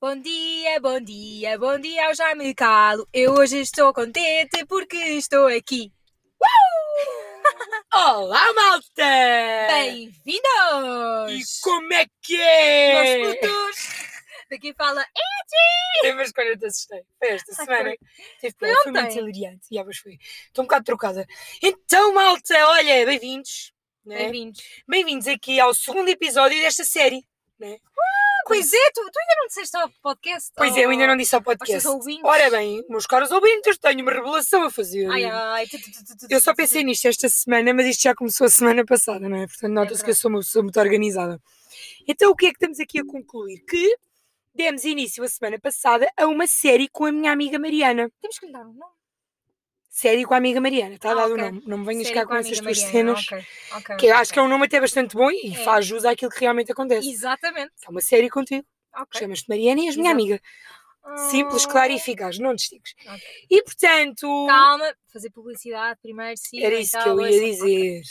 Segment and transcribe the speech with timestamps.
[0.00, 3.08] Bom dia, bom dia, bom dia ao Jaime Calo.
[3.12, 5.92] Eu hoje estou contente porque estou aqui.
[7.92, 9.66] Olá, malta!
[9.66, 11.32] Bem-vindos!
[11.32, 13.18] E como é que é?
[13.22, 13.88] Meus putos!
[14.48, 15.04] Daqui fala
[16.32, 17.02] quando eu te assustei.
[17.18, 17.82] Foi esta Ai, semana.
[17.82, 17.98] foi.
[18.40, 19.18] Teve Foi foi muito ontem.
[19.18, 19.66] hilariante.
[19.72, 20.16] E ah, mas foi.
[20.46, 21.26] Estou um bocado trocada.
[21.60, 23.72] Então, malta, olha, bem-vindos.
[24.06, 24.18] né?
[24.18, 24.62] Bem-vindos.
[24.86, 27.26] Bem-vindos aqui ao segundo episódio desta série.
[27.58, 27.78] Né?
[28.48, 30.52] Pois é, tu, tu ainda não disseste ao podcast?
[30.56, 31.86] Pois é, eu ainda não disse ao podcast.
[32.24, 35.08] Ora bem, meus caros ouvintes, tenho uma revelação a fazer.
[35.10, 35.66] Ai, ai.
[35.66, 39.28] tu, tu, Eu só pensei nisto esta semana, mas isto já começou a semana passada,
[39.28, 39.46] não é?
[39.46, 41.40] Portanto, nota-se que eu sou uma pessoa muito organizada.
[42.06, 43.60] Então, o que é que estamos aqui a concluir?
[43.68, 43.96] Que
[44.54, 48.10] demos início a semana passada a uma série com a minha amiga Mariana.
[48.20, 48.97] Temos que lhe dar um nome.
[50.00, 51.42] Série com a amiga Mariana, está Ah, dado ok.
[51.42, 51.62] o nome.
[51.66, 54.46] Não me venhas cá com, essas tuas cenas, Ok, ok, que acho que é um
[54.46, 55.64] nome até bastante bom e É.
[55.64, 57.10] faz jus àquilo que realmente acontece.
[57.10, 57.72] Exatamente.
[57.84, 58.64] É uma série contigo.
[58.94, 59.18] Ok.
[59.20, 60.40] Chamas-te Mariana e és minha amiga.
[61.30, 62.92] Simples, Ah, claro e eficaz, não distingues.
[63.06, 63.20] Ok.
[63.50, 66.62] E portanto, Calma, fazer publicidade primeiro, sim.
[66.62, 68.02] era isso que eu ia dizer.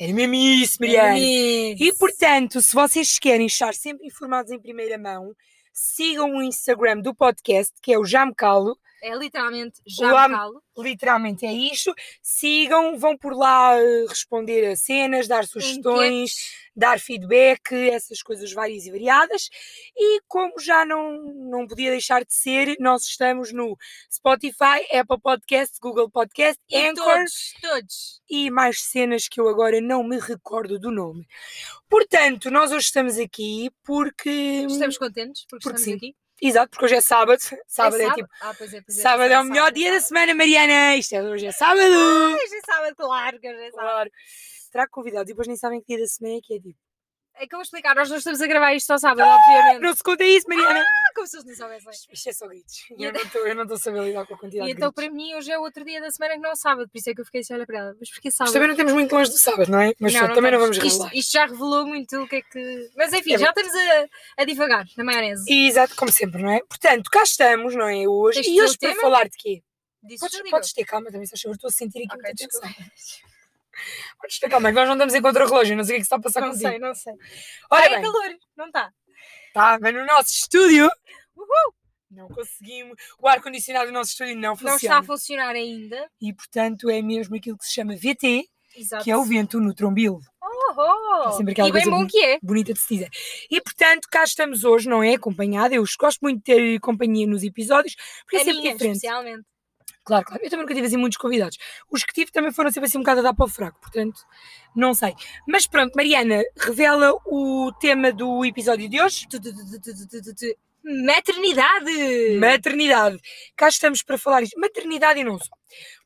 [0.00, 1.16] Era mesmo isso, Mariana.
[1.18, 5.32] E portanto, se vocês querem estar sempre informados em primeira mão,
[5.72, 10.62] sigam o Instagram do podcast, que é o Jamcalo, É literalmente já Lá- calo.
[10.78, 11.94] literalmente é isto.
[12.22, 16.32] Sigam, vão por lá eh, responder a cenas, dar sugestões,
[16.74, 19.48] dar feedback, essas coisas várias e variadas.
[19.96, 23.76] E como já não, não podia deixar de ser, nós estamos no
[24.10, 28.22] Spotify, Apple Podcast, Google Podcast, E Anchor todos, todos.
[28.28, 31.26] e mais cenas que eu agora não me recordo do nome.
[31.88, 34.64] Portanto, nós hoje estamos aqui porque.
[34.68, 36.08] Estamos contentes porque, Porque estamos sim.
[36.08, 36.16] aqui.
[36.40, 37.40] Exato, porque hoje é sábado.
[37.66, 38.14] Sábado é, sábado?
[38.16, 38.28] tipo.
[38.40, 40.96] Ah, pois é, pois é, Sábado pois é o melhor dia da semana, Mariana.
[40.96, 41.80] Isto é, hoje é sábado.
[41.80, 43.92] Hoje é sábado, claro que hoje é sábado.
[43.92, 44.10] Claro.
[44.72, 46.85] Trago convidados e depois nem sabem que dia da semana é que é tipo.
[47.38, 49.82] É que eu vou explicar, nós não estamos a gravar isto ao sábado, obviamente.
[49.82, 50.80] Não se conta isso, Mariana.
[50.80, 51.92] Ah, como se eles não soubessem.
[52.12, 52.76] Isto é só gritos.
[52.96, 54.90] E Eu não estou- eu não a saber lidar com a quantidade E de então,
[54.90, 55.04] gritos.
[55.04, 57.14] para mim, hoje é outro dia da semana que não é sábado, por isso é
[57.14, 57.96] que eu fiquei assim a olhar para ela.
[58.00, 58.46] Mas porquê sábado?
[58.48, 59.92] Mas também não estamos muito longe do sábado, não é?
[60.00, 61.06] Mas pronto, também não vamos revelar.
[61.08, 62.90] Isto, isto já revelou muito o que é que.
[62.96, 64.08] Mas enfim, É já estamos a,
[64.38, 65.44] a divagar na maionese.
[65.52, 66.60] E, exato, como sempre, não é?
[66.66, 68.08] Portanto, cá estamos, não é?
[68.08, 68.36] Hoje.
[68.40, 69.62] Tens de E hoje para falar de quê?
[70.20, 72.62] Podes, eu podes ter calma também, se achas, estou a sentir aqui Ok, muita tensão.
[74.20, 76.00] Podes ter calma, é que nós não estamos em contra-relógio, não sei o que é
[76.00, 76.68] que está a passar Não contigo.
[76.68, 77.12] sei, não sei.
[77.70, 78.90] Ora Ah, é calor, não está?
[79.54, 80.88] tá, mas no nosso estúdio
[82.10, 84.98] não conseguimos, o ar-condicionado do nosso estúdio não Não está funciona.
[84.98, 86.08] a funcionar ainda.
[86.20, 88.44] E portanto é mesmo aquilo que se chama VT,
[88.76, 89.04] Exato.
[89.04, 90.20] que é o vento no trombil.
[90.40, 92.38] Oh, É sempre aquela e bem bom que é.
[92.42, 93.10] Bonita de se dizer.
[93.50, 95.14] E portanto, cá estamos hoje, não é?
[95.14, 95.74] Acompanhada.
[95.74, 98.96] Eu gosto muito de ter companhia nos episódios, porque é sempre minha, diferente.
[98.96, 99.44] especialmente.
[100.06, 100.42] Claro, claro.
[100.42, 101.58] Eu também nunca tive assim muitos convidados.
[101.90, 104.20] Os que tive também foram sempre assim um bocado a dar para o fraco, portanto,
[104.74, 105.12] não sei.
[105.48, 109.26] Mas pronto, Mariana, revela o tema do episódio de hoje.
[110.84, 112.38] Maternidade!
[112.38, 113.18] Maternidade.
[113.56, 114.58] Cá estamos para falar isto.
[114.60, 115.50] Maternidade e não só.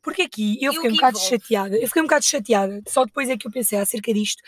[0.02, 1.38] Porque aqui eu fiquei um bocado envolve?
[1.38, 1.76] chateada.
[1.76, 2.82] Eu fiquei um bocado chateada.
[2.88, 4.42] Só depois é que eu pensei acerca disto.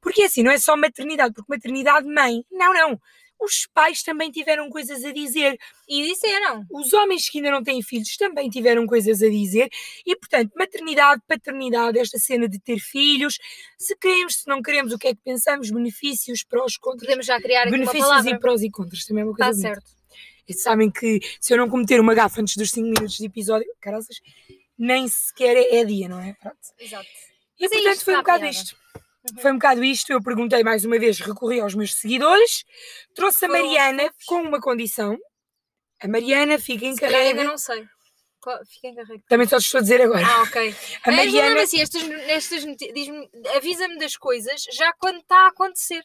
[0.00, 2.44] Porque assim, não é só maternidade, porque maternidade, mãe.
[2.50, 3.00] Não, não.
[3.38, 5.58] Os pais também tiveram coisas a dizer.
[5.88, 6.64] E disseram.
[6.70, 9.68] Os homens que ainda não têm filhos também tiveram coisas a dizer.
[10.06, 13.38] E, portanto, maternidade, paternidade, esta cena de ter filhos,
[13.78, 17.02] se queremos, se não queremos, o que é que pensamos, benefícios, prós, contras.
[17.02, 19.96] Podemos já criar Benefícios e prós e contras, também é uma coisa Está certo.
[20.48, 23.66] E sabem que se eu não cometer uma gafa antes dos 5 minutos de episódio,
[23.80, 24.20] caraças,
[24.78, 26.34] nem sequer é, dia, não é?
[26.34, 26.56] Pronto.
[26.78, 27.06] Exato.
[27.58, 28.76] E Mas é portanto foi um bocado isto.
[29.40, 30.10] Foi um bocado isto.
[30.12, 32.64] Eu perguntei mais uma vez, recorri aos meus seguidores,
[33.14, 35.16] trouxe a Mariana com uma condição.
[36.00, 37.42] A Mariana fica encarregue.
[37.44, 37.86] não sei.
[38.70, 39.24] Fica encarregue.
[39.28, 40.24] Também só te estou a dizer agora.
[40.24, 40.74] Ah, ok.
[41.04, 41.62] A Mas Mariana.
[41.62, 42.64] assim, estas, estas
[43.56, 46.02] avisa-me das coisas já quando está a acontecer.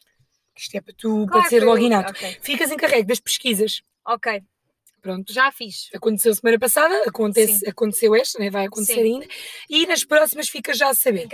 [0.56, 2.10] Isto é para tu, Claro para ser logo eu- inato.
[2.10, 3.82] Ok, Ficas encarregue das pesquisas.
[4.04, 4.42] ok,
[5.02, 5.32] Pronto.
[5.32, 5.90] já fiz.
[5.92, 7.68] Aconteceu semana passada, acontece, Sim.
[7.68, 8.48] aconteceu esta, né?
[8.48, 9.14] vai acontecer Sim.
[9.14, 9.26] ainda.
[9.68, 11.28] E nas próximas fica já a saber.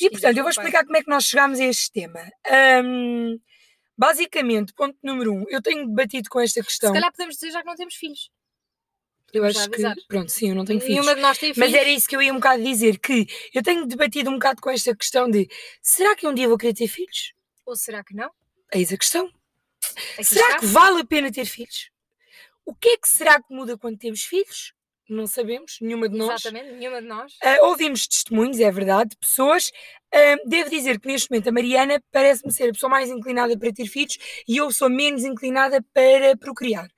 [0.00, 2.20] E portanto, eu vou explicar como é que nós chegámos a este tema.
[2.84, 3.40] Hum,
[3.96, 6.90] basicamente, ponto número um, eu tenho debatido com esta questão.
[6.90, 8.30] Se calhar podemos dizer já que não temos filhos.
[9.32, 9.82] eu acho que.
[10.06, 10.94] Pronto, sim, eu não tenho filhos.
[10.94, 11.70] Nenhuma de nós tem filhos.
[11.70, 14.62] Mas era isso que eu ia um bocado dizer, que eu tenho debatido um bocado
[14.62, 15.48] com esta questão de
[15.82, 17.34] será que um dia vou querer ter filhos?
[17.66, 18.30] Ou será que não?
[18.72, 19.28] Eis a questão.
[20.14, 20.58] Aqui será está.
[20.60, 21.90] que vale a pena ter filhos?
[22.68, 24.74] O que é que será que muda quando temos filhos?
[25.08, 26.44] Não sabemos, nenhuma de nós.
[26.44, 27.32] Exatamente, nenhuma de nós.
[27.42, 29.72] Ah, ouvimos testemunhos, é verdade, de pessoas.
[30.12, 33.72] Ah, devo dizer que neste momento a Mariana parece-me ser a pessoa mais inclinada para
[33.72, 36.90] ter filhos e eu sou menos inclinada para procriar.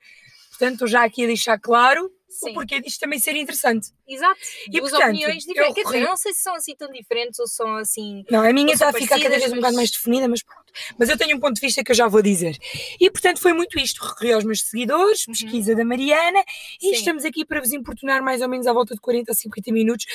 [0.49, 2.11] Portanto, estou já aqui a deixar claro
[2.43, 3.89] o porquê disto também ser interessante.
[4.07, 4.39] Exato.
[4.67, 5.75] E, Duas portanto, opiniões eu diferentes.
[5.75, 8.23] Quer dizer, eu não sei se são assim tão diferentes ou são assim.
[8.29, 10.61] Não, a minha está a ficar cada vez um bocado mas- mais definida, mas pronto.
[10.97, 12.57] Mas eu tenho um ponto de vista que eu já vou dizer.
[12.99, 14.01] E portanto foi muito isto.
[14.03, 15.33] Recorri aos meus seguidores, Uhum.
[15.33, 16.43] pesquisa da Mariana,
[16.81, 16.91] e Sim.
[16.93, 20.05] estamos aqui para vos importunar mais ou menos à volta de 40 a 50 minutos,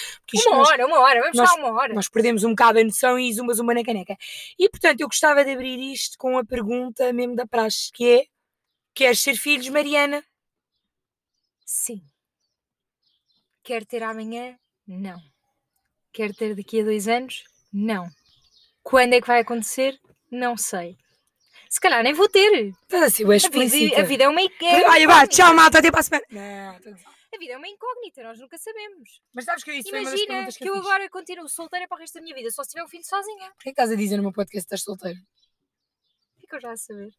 [0.47, 1.95] Uma nós, hora, uma hora, vamos nós- dar uma hora.
[1.95, 4.17] nós perdemos um bocado a noção e zuma zuma na caneca.
[4.59, 8.25] E portanto eu gostava de abrir isto com a pergunta mesmo da praxe, que é:
[8.95, 10.25] queres ser filhos, Mariana?
[11.67, 12.01] Sim.
[13.63, 14.57] Quer ter amanhã?
[14.87, 15.21] Não.
[16.13, 17.45] Quer ter daqui a dois anos?
[17.73, 18.09] Não.
[18.83, 20.01] Quando é que vai acontecer?
[20.31, 20.97] Não sei.
[21.69, 22.73] Se calhar nem vou ter.
[22.83, 24.89] Estás assim, é A vida, a vida é uma incógnita.
[24.89, 26.25] Olha, vá, tchau, malta, até para a semana.
[26.31, 26.95] Não, estou
[27.35, 29.21] a vida é uma incógnita, nós nunca sabemos.
[29.35, 30.91] Mas sabes que isso foi uma das Imagina perguntas que, que, eu eu fiz.
[30.91, 33.51] agora continuo solteira para o resto da minha vida, só se tiver um filho sozinha.
[33.51, 35.19] Porquê que estás a dizer no meu podcast que estás solteiro?
[36.41, 37.11] Fico já a saber.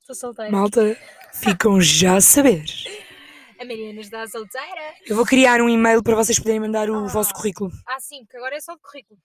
[0.00, 0.52] Estou solteira.
[0.52, 0.96] Malta,
[1.32, 2.64] ficam já a saber.
[3.62, 4.94] A Mariana está solteira.
[5.06, 7.06] Eu vou criar um e-mail para vocês poderem mandar o Ah.
[7.06, 7.70] vosso currículo.
[7.86, 9.20] Ah, sim, que agora é só de currículo.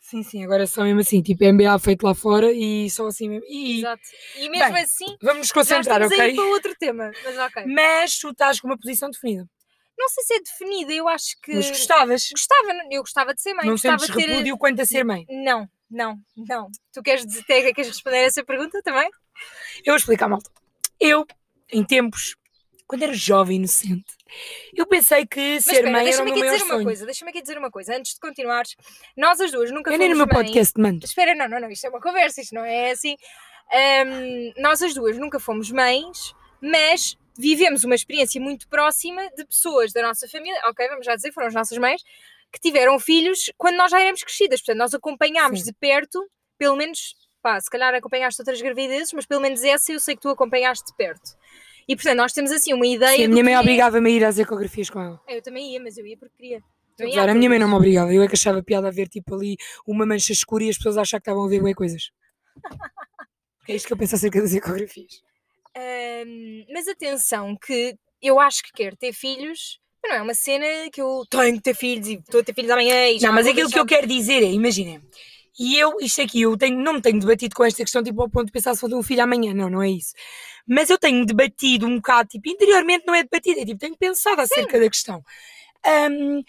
[0.00, 3.28] Sim, sim, agora é só mesmo assim, tipo MBA feito lá fora e só assim
[3.28, 3.44] mesmo.
[3.48, 4.02] E Exato.
[4.36, 6.34] E mesmo Bem, assim, vamos nos já concentrar, aí ok?
[6.34, 7.12] para outro tema.
[7.24, 7.64] Mas ok.
[7.66, 9.48] Mas tu estás com uma posição definida.
[9.96, 11.54] Não sei se é definida, eu acho que.
[11.54, 12.28] Mas gostavas.
[12.30, 13.66] Gostava, eu gostava de ser mãe.
[13.66, 14.28] não gostava sentes ter...
[14.28, 15.24] repúdio quanto a ser mãe.
[15.28, 16.68] Não, não, não.
[16.92, 19.08] Tu queres, dizer, queres responder essa pergunta também?
[19.78, 20.50] Eu vou explicar, malta.
[21.00, 21.24] Eu,
[21.72, 22.36] em tempos,
[22.86, 24.14] quando era jovem inocente,
[24.74, 26.84] eu pensei que ser espera, mãe era o deixa-me meu aqui maior dizer uma sonho.
[26.84, 28.76] coisa, deixa-me aqui dizer uma coisa, antes de continuares,
[29.16, 30.46] nós as duas nunca Eu nem no fomos meu mães.
[30.48, 31.04] podcast mando.
[31.04, 33.16] Espera, não, não, não, isto é uma conversa, isto não é assim.
[33.72, 39.92] Ahm, nós as duas nunca fomos mães, mas vivemos uma experiência muito próxima de pessoas
[39.92, 42.02] da nossa família, ok, vamos já dizer, foram as nossas mães,
[42.52, 44.60] que tiveram filhos quando nós já éramos crescidas.
[44.60, 45.66] Portanto, nós acompanhámos Sim.
[45.66, 46.24] de perto,
[46.56, 50.22] pelo menos, pá, se calhar acompanhaste outras gravidezes, mas pelo menos essa eu sei que
[50.22, 51.32] tu acompanhaste de perto.
[51.88, 53.16] E portanto, nós temos assim uma ideia.
[53.16, 55.20] Sim, a minha mãe é- obrigava-me a ir às ecografias com ela.
[55.28, 56.62] Eu também ia, mas eu ia porque queria.
[56.98, 58.12] Estou a minha mãe não me obrigava.
[58.12, 59.56] Eu é que achava piada a ver tipo ali
[59.86, 62.10] uma mancha escura e as pessoas achar que estavam a ver bué coisas.
[63.68, 65.20] É isto que eu penso acerca das ecografias.
[65.76, 70.64] Ahm, mas atenção, que eu acho que quero ter filhos, mas não é uma cena
[70.92, 73.44] que eu tenho que ter filhos e estou a ter filhos amanhã e Não, mas
[73.44, 75.00] aquilo que eu deixar- quero dizer é, imaginem,
[75.58, 78.28] e eu, isto aqui, eu tenho, não me tenho debatido com esta questão, tipo, ao
[78.28, 80.12] ponto de pensar se vou ter um filho amanhã, não, não é isso.
[80.66, 84.40] Mas eu tenho debatido um bocado, tipo, interiormente não é debatido, é tipo, tenho pensado
[84.40, 85.22] acerca da questão.
[85.84, 86.42] Ahm,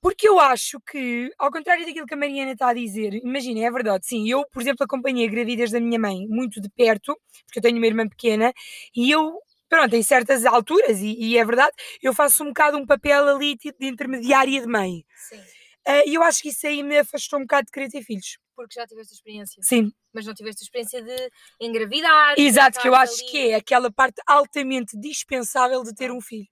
[0.00, 3.70] porque eu acho que, ao contrário daquilo que a Mariana está a dizer, imaginem, é
[3.70, 7.58] verdade, sim, eu, por exemplo, acompanhei a gravidez da minha mãe muito de perto, porque
[7.58, 8.52] eu tenho uma irmã pequena,
[8.94, 9.38] e eu,
[9.68, 11.72] pronto, em certas alturas, e, e é verdade,
[12.02, 15.06] eu faço um bocado um papel ali, tipo, de intermediária de mãe.
[15.16, 15.40] Sim,
[15.86, 18.38] Ah, E eu acho que isso aí me afastou um bocado de querer ter filhos.
[18.56, 19.62] porque já tiveste a experiência.
[19.62, 22.34] Sim, Mas não tiveste a experiência de engravidar.
[22.38, 23.30] exato, que eu acho ali.
[23.30, 26.46] que é aquela parte altamente dispensável de ter um filho.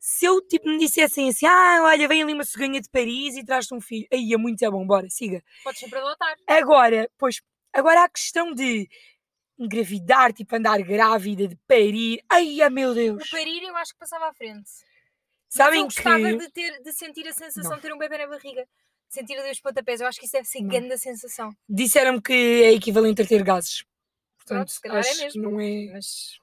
[0.00, 3.44] Se eu tipo me dissessem assim, ah, olha, vem ali uma cegonha de Paris e
[3.44, 5.42] traz-te um filho, aí é muito é bom, bora, siga.
[5.64, 6.36] Podes sempre adotar.
[6.46, 7.40] Agora, pois,
[7.72, 8.88] agora a questão de
[9.58, 13.28] engravidar, tipo andar grávida, de parir, ai, meu O Deus.
[13.30, 14.70] parir eu acho que passava à frente.
[15.48, 16.36] Sabem eu gostava que...
[16.36, 17.76] de, ter, de sentir a sensação Não.
[17.76, 18.62] de ter um bebê na barriga.
[19.08, 20.00] De sentir ali os pontapés.
[20.00, 20.68] Eu acho que isso deve ser Não.
[20.68, 21.50] grande a sensação.
[21.68, 22.32] Disseram-me que
[22.64, 23.82] é equivalente a ter gases.
[24.44, 25.42] Pronto, Portanto, se calhar é mesmo.
[25.42, 25.92] não é...
[25.92, 26.40] Mas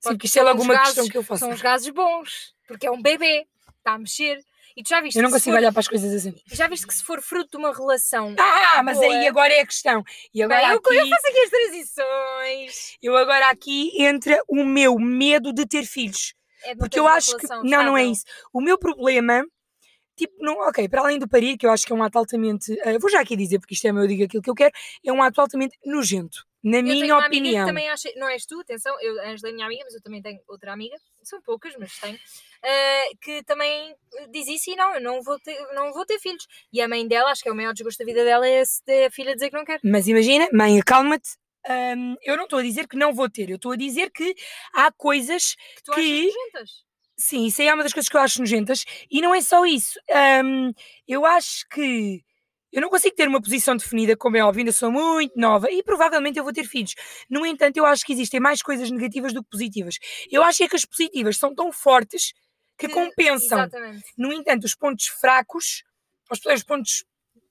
[0.00, 1.40] Sim, que isto é logo uma gases- questão que eu faço.
[1.40, 2.52] São os gases bons.
[2.66, 3.46] Porque é um bebê.
[3.78, 4.40] Está a mexer.
[4.76, 6.34] E tu já viste Eu não consigo for- olhar para as coisas assim.
[6.46, 8.34] Já viste que se for fruto de uma relação.
[8.38, 10.02] Ah, mas aí agora é a questão.
[10.34, 12.96] E agora Bem, eu, eu aqui, faço aqui as transições.
[13.02, 16.34] eu agora aqui entra o meu medo de ter filhos.
[16.64, 17.46] É Porque eu acho que.
[17.46, 18.12] relação Não, não é estável.
[18.12, 18.24] isso.
[18.52, 19.44] O meu problema.
[20.14, 22.78] Tipo, não, ok, para além do parir, que eu acho que é um ato altamente.
[22.84, 24.70] eh, vou já aqui dizer, porque isto é meu, eu digo aquilo que eu quero,
[25.04, 27.66] é um ato altamente nojento, na Eu minha opinião.
[27.66, 30.20] também acha, não és tu, atenção, eu, a Angela é minha amiga, mas eu também
[30.20, 32.18] tenho outra amiga, são poucas, mas tenho,
[32.62, 33.96] eh, que também
[34.30, 36.46] diz isso e não, eu não vou, ter, não vou ter filhos.
[36.70, 38.60] E a mãe dela, acho que é o maior desgosto da vida dela, é
[39.06, 39.80] a filha dizer que não quer.
[39.82, 41.30] Mas imagina, mãe, acalma-te.
[41.68, 44.34] Hum, eu não estou a dizer que não vou ter, eu estou a dizer que
[44.74, 46.70] há coisas Que tu Que- nojentas.
[47.16, 48.84] Sim, isso aí é uma das coisas que eu acho nojentas.
[49.10, 49.98] E não é só isso.
[50.44, 50.72] Hum,
[51.06, 52.22] eu acho que
[52.72, 55.82] eu não consigo ter uma posição definida, como é óbvio, ainda sou muito nova e
[55.82, 56.94] provavelmente eu vou ter filhos.
[57.30, 59.98] No entanto, eu acho que existem mais coisas negativas do que positivas.
[60.30, 62.32] Eu acho é que as positivas são tão fortes
[62.78, 63.58] que, compensam.
[63.60, 64.04] Exatamente.
[64.16, 65.84] No entanto, os pontos fracos,
[66.30, 67.04] os, os pontos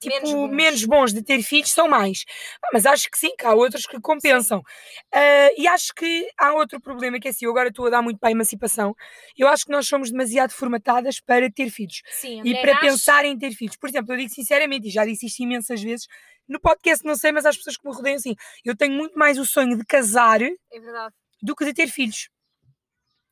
[0.10, 0.98] tipo, Menos menos bons.
[1.00, 1.13] bons.
[1.13, 2.25] de ter filhos são mais.
[2.63, 4.62] Ah, mas acho que sim, que há outros que compensam.
[5.13, 8.01] Ah, e acho que há outro problema que é assim, eu agora estou a dar
[8.01, 8.96] muito para a emancipação.
[9.38, 13.25] Eu acho que nós somos demasiado formatadas para ter filhos Sim, e para nasce- pensar
[13.25, 13.77] em ter filhos.
[13.77, 16.08] Por exemplo, eu digo sinceramente, e já disse isto imensas vezes,
[16.48, 19.38] no podcast não sei, mas às pessoas que me rodeiam assim, eu tenho muito mais
[19.38, 20.51] o sonho de casar É
[21.41, 22.29] do que de ter filhos.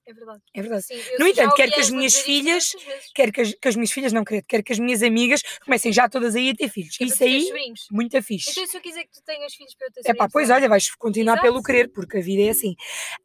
[0.10, 0.42] É verdade.
[0.56, 0.84] É verdade.
[0.84, 2.76] Sim, No entanto, quero que as minhas filhas-.
[3.14, 5.94] Quero que as, que as minhas filhas, não quero, quero que as minhas amigas comecem
[5.94, 6.96] já todas aí a ter filhos.
[7.00, 7.52] É Isso aí,
[7.92, 8.50] muito fixe.
[8.50, 10.68] Então, se eu quiser que tu tenhas filhos para eu ter É pá, pois olha,
[10.68, 11.48] vais continuar Exato.
[11.48, 12.76] pelo querer, porque a vida é assim.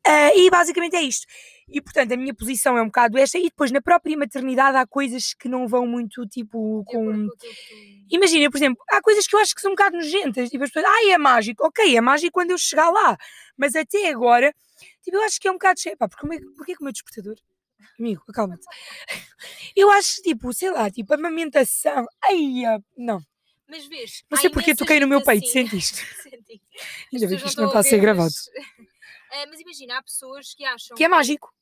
[0.07, 1.27] Ah, e basicamente é isto.
[1.67, 4.87] E portanto, a minha posição é um bocado esta, e depois na própria maternidade há
[4.87, 7.29] coisas que não vão muito tipo com.
[8.11, 10.51] Imagina, por exemplo, há coisas que eu acho que são um bocado nojentas.
[10.51, 11.67] Tipo, as pessoas, ai, é mágico.
[11.67, 13.17] Ok, é mágico quando eu chegar lá.
[13.57, 14.55] Mas até agora,
[15.05, 15.97] tipo, eu acho que é um bocado cheio.
[15.97, 17.37] Pá, porque, porquê que o meu despertador?
[17.99, 18.65] Amigo, acalma-te.
[19.77, 22.07] Eu acho, tipo, sei lá, tipo, amamentação.
[22.25, 23.21] Ai, ah, não.
[23.69, 25.69] Mas vês, Não sei porque toquei no meu peito, assim.
[25.69, 26.05] sentiste?
[26.23, 26.63] Senti.
[27.13, 28.31] Ainda bem que isto não está a ser gravado.
[28.31, 28.49] Mas,
[29.35, 30.97] Ah, mas imagina, há pessoas que acham.
[30.97, 31.53] Que é mágico.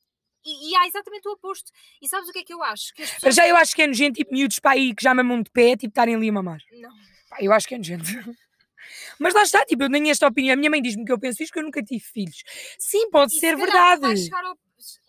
[0.45, 1.71] E, e há exatamente o oposto.
[1.99, 2.93] E sabes o que é que eu acho?
[2.93, 3.33] Que pessoas.
[3.33, 5.75] já eu acho que é nojento, tipo, miúdos para aí que já mamam de pé,
[5.75, 6.59] tipo, estarem ali a mamar.
[6.71, 6.91] Não.
[7.29, 8.05] Pá, eu acho que é nojento.
[9.19, 10.53] Mas lá está, tipo, eu tenho esta opinião.
[10.53, 12.43] A minha mãe diz-me que eu penso isto, que eu nunca tive filhos.
[12.79, 14.01] Sim, pode E ser se verdade.
[14.01, 14.57] vais chegar ao-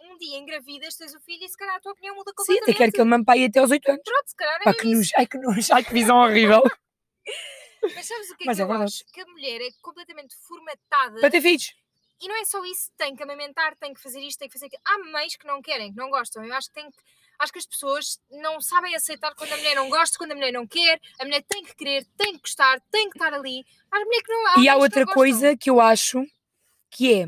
[0.03, 2.71] um dia engravidas, tens o filho e se calhar a tua opinião muda Sim, completamente.
[2.71, 4.03] até quero que ele aí até aos 8 anos.
[4.05, 6.63] Pronto, se calhar é Pá, que nojo, ai que nojo, ai que visão horrível.
[7.95, 8.85] Mas sabes o que é Mas que é eu verdade.
[8.93, 9.05] acho?
[9.13, 11.21] Que a mulher é completamente formatada.
[11.21, 11.73] para ter filhos.
[12.25, 14.65] E não é só isso, tem que amamentar, tem que fazer isto, tem que fazer
[14.65, 14.81] aquilo.
[14.87, 16.43] Há mães que não querem, que não gostam.
[16.43, 16.97] Eu acho que tem que.
[17.39, 20.51] Acho que as pessoas não sabem aceitar quando a mulher não gosta, quando a mulher
[20.51, 20.99] não quer.
[21.21, 23.63] A mulher tem que querer, tem que gostar, tem que estar ali.
[23.91, 26.25] Há mulher que não há E há outra coisa que eu acho
[26.91, 27.27] que é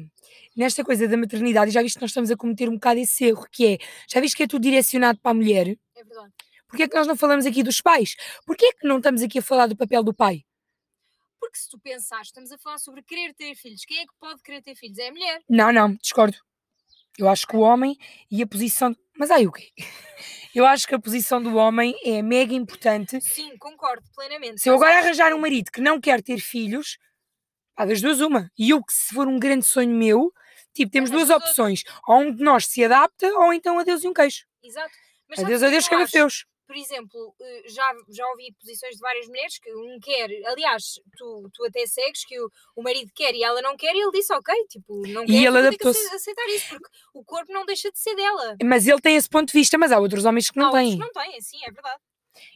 [0.56, 3.26] nesta coisa da maternidade, e já viste que nós estamos a cometer um bocado esse
[3.26, 5.76] erro, que é, já viste que é tudo direcionado para a mulher?
[5.94, 6.32] É verdade.
[6.66, 8.16] Porquê é que nós não falamos aqui dos pais?
[8.46, 10.42] Porquê é que não estamos aqui a falar do papel do pai?
[11.46, 13.84] Porque se tu pensares, estamos a falar sobre querer ter filhos.
[13.84, 14.98] Quem é que pode querer ter filhos?
[14.98, 15.42] É a mulher.
[15.48, 16.36] Não, não, discordo.
[17.16, 17.96] Eu acho que o homem
[18.28, 18.94] e a posição.
[19.16, 19.70] Mas aí o quê?
[20.54, 23.20] Eu acho que a posição do homem é mega importante.
[23.20, 24.62] Sim, concordo plenamente.
[24.62, 26.96] Se eu agora arranjar um marido que não quer ter filhos,
[27.74, 28.50] pá, das duas uma.
[28.58, 30.32] E eu que se for um grande sonho meu,
[30.72, 31.84] tipo, temos duas opções.
[32.08, 34.46] Ou um de nós se adapta, ou então adeus e um queijo.
[34.62, 34.96] Exato.
[35.28, 36.46] Mas Adeus, é adeus, cabafeus.
[36.66, 41.48] Por exemplo, eh, já, já ouvi posições de várias mulheres que um quer, aliás, tu,
[41.54, 44.32] tu até segues que o, o marido quer e ela não quer, e ele disse
[44.34, 45.98] ok, tipo, não E quer, ter que adaptou-se.
[46.06, 48.56] ace- aceitar isso, porque o corpo não deixa de ser dela.
[48.62, 50.88] Mas ele tem esse ponto de vista, mas há outros homens que não Há outros
[50.88, 50.98] têm.
[50.98, 52.00] que não têm, sim, é verdade.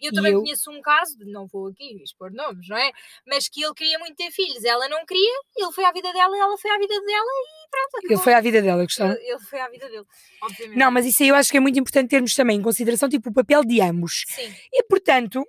[0.00, 2.90] Eu também eu- conheço um caso, de- não vou aqui expor nomes, não é?
[3.26, 6.36] Mas que ele queria muito ter filhos, ela não queria, ele foi à vida dela,
[6.36, 8.24] ela foi à vida dela e pronto, Ele acabou.
[8.24, 9.12] foi à vida dela, gostava.
[9.14, 10.06] Ele, ele foi à vida dele,
[10.42, 10.78] obviamente.
[10.78, 13.30] Não, mas isso aí eu acho que é muito importante termos também em consideração, tipo,
[13.30, 14.24] o papel de ambos.
[14.28, 14.54] Sim.
[14.72, 15.44] E, portanto,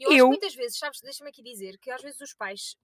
[0.00, 2.74] Eu, acho Eu- que muitas vezes, sabes, deixa-me aqui dizer, que às vezes os pais,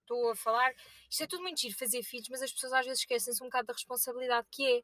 [0.00, 0.72] estou a falar,
[1.08, 3.68] isto é tudo muito giro fazer filhos, mas as pessoas às vezes esquecem-se um bocado
[3.68, 4.80] da responsabilidade que é.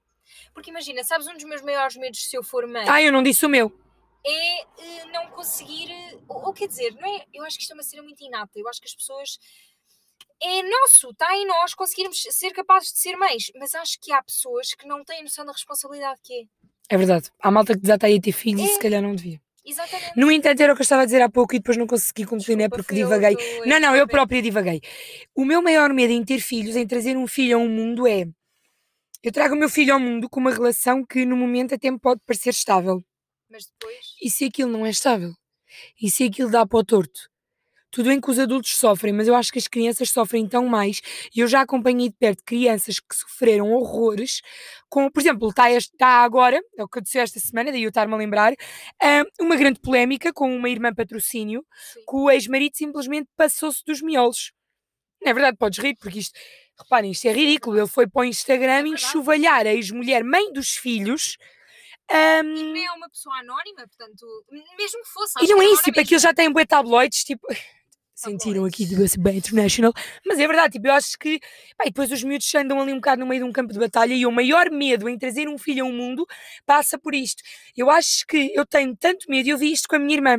[0.55, 3.23] Porque imagina, sabes, um dos meus maiores medos se eu for mãe ah, eu não
[3.25, 3.73] disse o meu.
[4.27, 5.89] É eh, não conseguir,
[6.29, 7.25] ou, ou quer dizer, não é?
[7.33, 9.39] Eu acho que isto é uma cena muito inata, eu acho que as pessoas.
[10.43, 14.23] É nosso, está em nós conseguirmos ser capazes de ser mães, mas acho que há
[14.23, 16.45] pessoas que não têm noção da responsabilidade que é.
[16.95, 17.31] É verdade.
[17.43, 18.69] Há malta que já está aí ter filhos e É.
[18.69, 19.41] se calhar não devia.
[19.65, 20.13] Exatamente.
[20.17, 22.25] No entanto, era o que eu estava a dizer há pouco e depois não consegui
[22.25, 22.69] concluir, né?
[22.69, 23.37] Porque divaguei.
[23.63, 24.81] a Não, não, eu própria divaguei.
[25.35, 28.25] O meu maior medo em ter filhos, em trazer um filho a um mundo é.
[29.23, 31.99] Eu trago o meu filho ao mundo com uma relação que no momento até me
[31.99, 33.05] pode parecer estável.
[33.51, 33.99] Mas depois.
[34.23, 35.33] E se aquilo não é estável?
[36.01, 37.29] E se aquilo dá para o torto?
[37.93, 41.01] Tudo bem que os adultos sofrem, mas eu acho que as crianças sofrem tão mais.
[41.35, 44.43] E eu já acompanhei de perto crianças que sofreram horrores
[44.89, 47.89] com, por exemplo, está, este- está agora, é o que aconteceu esta semana, daí eu
[47.89, 48.55] estar-me a lembrar,
[49.03, 52.01] ah, uma grande polémica com uma irmã patrocínio, Sim.
[52.09, 54.53] que o ex-marido simplesmente passou-se dos miolos.
[55.23, 56.39] Não é verdade, podes rir, porque isto,
[56.79, 57.79] reparem, isto é ridículo.
[57.79, 61.37] Ele foi para o Instagram É enxovalhar a ex-mulher, mãe dos filhos.
[62.11, 64.27] Ah, E não é uma pessoa anónima, portanto,
[64.77, 65.45] mesmo que fosse.
[65.45, 67.47] E não é isso, tipo, aquilo já tem bué tabloides, tipo.
[68.13, 69.95] Sentiram aqui de ser bem international,
[70.27, 71.41] mas é verdade, tipo, eu acho que.
[71.79, 73.79] Pá, e depois os miúdos andam ali um bocado no meio de um campo de
[73.79, 76.27] batalha e o maior medo em trazer um filho ao mundo
[76.67, 77.43] passa por isto.
[77.75, 80.37] Eu acho que eu tenho tanto medo, eu vi isto com a minha irmã.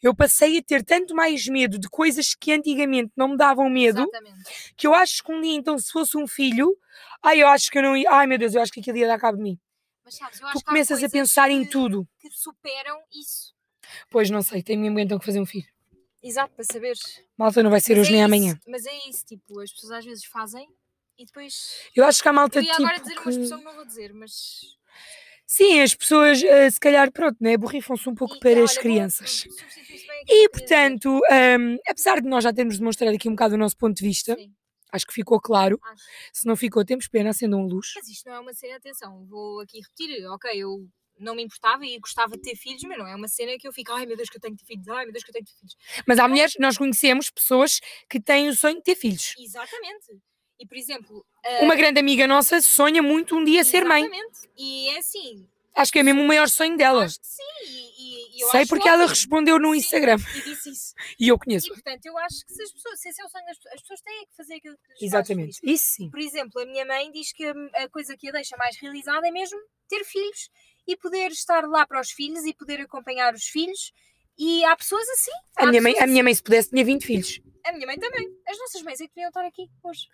[0.00, 4.02] Eu passei a ter tanto mais medo de coisas que antigamente não me davam medo,
[4.02, 4.74] Exatamente.
[4.76, 6.76] que eu acho que um dia, então, se fosse um filho,
[7.20, 8.08] ai, eu acho que eu não ia.
[8.12, 9.58] Ai meu Deus, eu acho que aquilo ia dar cabo de mim.
[10.04, 12.06] Mas sabes, eu acho Tu que há começas a coisas pensar em que- tudo.
[12.20, 13.54] Que superam isso.
[14.10, 15.66] Pois não sei, tenho mesmo então que fazer um filho.
[16.22, 17.00] Exato, para saberes.
[17.36, 18.60] Malta não vai ser Mas hoje é nem isso, amanhã.
[18.66, 20.66] Mas é isso, tipo, as pessoas às vezes fazem
[21.18, 21.80] e depois.
[21.94, 23.74] Eu acho que há malta Eu ia agora tipo dizer uma que- expressão que não
[23.74, 24.60] vou dizer, mas.
[25.46, 28.70] Sim, as pessoas eh, se calhar pronto, né, borrifam-se um pouco E, para olha, as
[28.72, 29.30] boa, crianças.
[29.40, 31.20] substitui-se bem aquilo E que eu queria portanto,
[31.60, 34.34] hum, apesar de nós já termos demonstrado aqui um bocado o nosso ponto de vista.
[34.34, 34.50] Sim,
[34.94, 35.78] acho que ficou claro.
[35.82, 36.04] acho.
[36.32, 37.92] Se não ficou, temos pena, acendam a luz.
[37.96, 41.84] Mas isto não é uma cena, atenção, vou aqui repetir, ok, eu não me importava
[41.86, 44.16] e gostava de ter filhos, mas não é uma cena que eu fico, ai meu
[44.16, 45.58] Deus que eu tenho que ter filhos, ai meu Deus que eu tenho que ter
[45.58, 45.76] filhos.
[46.06, 49.34] Mas há mulheres, nós conhecemos pessoas que têm o sonho de ter filhos.
[49.38, 50.18] Exatamente.
[50.58, 51.26] E por exemplo,
[51.60, 54.04] Uma ah, grande amiga nossa sonha muito um dia ser mãe.
[54.04, 54.48] Exatamente.
[54.56, 57.04] E é assim, Acho que é mesmo o maior sonho dela.
[57.04, 57.42] acho que sim.
[57.66, 60.94] E, e- e eu Sei porque ela respondeu no Sim, Instagram E disse isso.
[61.18, 61.68] e eu E conheço.
[61.68, 63.80] portanto, eu acho que se as pessoas, se esse é o sonho das pessoas, as
[63.80, 65.60] pessoas têm que fazer aquilo que lhes faz Exatamente.
[65.60, 65.80] feliz.
[65.80, 66.10] Isso sim.
[66.10, 69.30] Por exemplo, a minha mãe diz que a, coisa que a deixa mais realizada é
[69.30, 70.50] mesmo ter filhos
[70.86, 73.92] e poder estar lá para os filhos e poder acompanhar os filhos.
[74.38, 75.30] E há pessoas assim.
[75.56, 77.28] A minha, mãe, pessoas a minha mãe, se pudesse, tinha 20 filhos.
[77.40, 77.52] assim.
[77.66, 78.28] A minha mãe também.
[78.48, 80.06] As nossas mães é que deviam estar aqui hoje.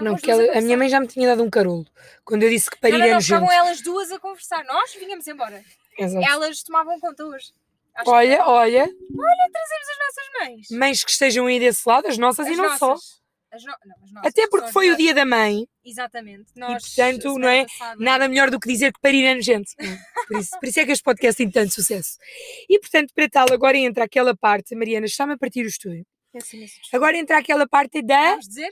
[0.00, 1.86] Não, Estavam as porque ela- a minha mãe já me tinha dado um carolo.
[2.24, 4.64] Quando eu disse que Não, parir não, é não, estavam elas duas a conversar.
[4.64, 5.62] Nós vínhamos embora.
[5.98, 6.24] Exato.
[6.26, 7.52] Elas tomavam conta hoje.
[7.94, 10.66] Acho Olha, olha, que trazemos as nossas mães.
[10.70, 12.88] mães que estejam aí desse lado, as nossas As e não só.
[12.90, 13.18] nossas.
[13.50, 15.04] As no- não, nossas, Até porque foi o melhores.
[15.04, 16.46] dia da mãe, Exatamente.
[16.54, 19.72] Nós, portanto, semana não é passada- nada melhor do que dizer que parir é nojento.
[19.78, 19.98] não é?
[20.28, 22.18] Por isso, por isso é que este podcast tem tanto sucesso.
[22.68, 26.06] E portanto, para tal, agora entra aquela parte, Mariana, está-me a partir o estúdio.
[26.30, 26.96] Peço imensa desculpa.
[26.96, 28.70] Agora entra aquela parte da Vamos dizer?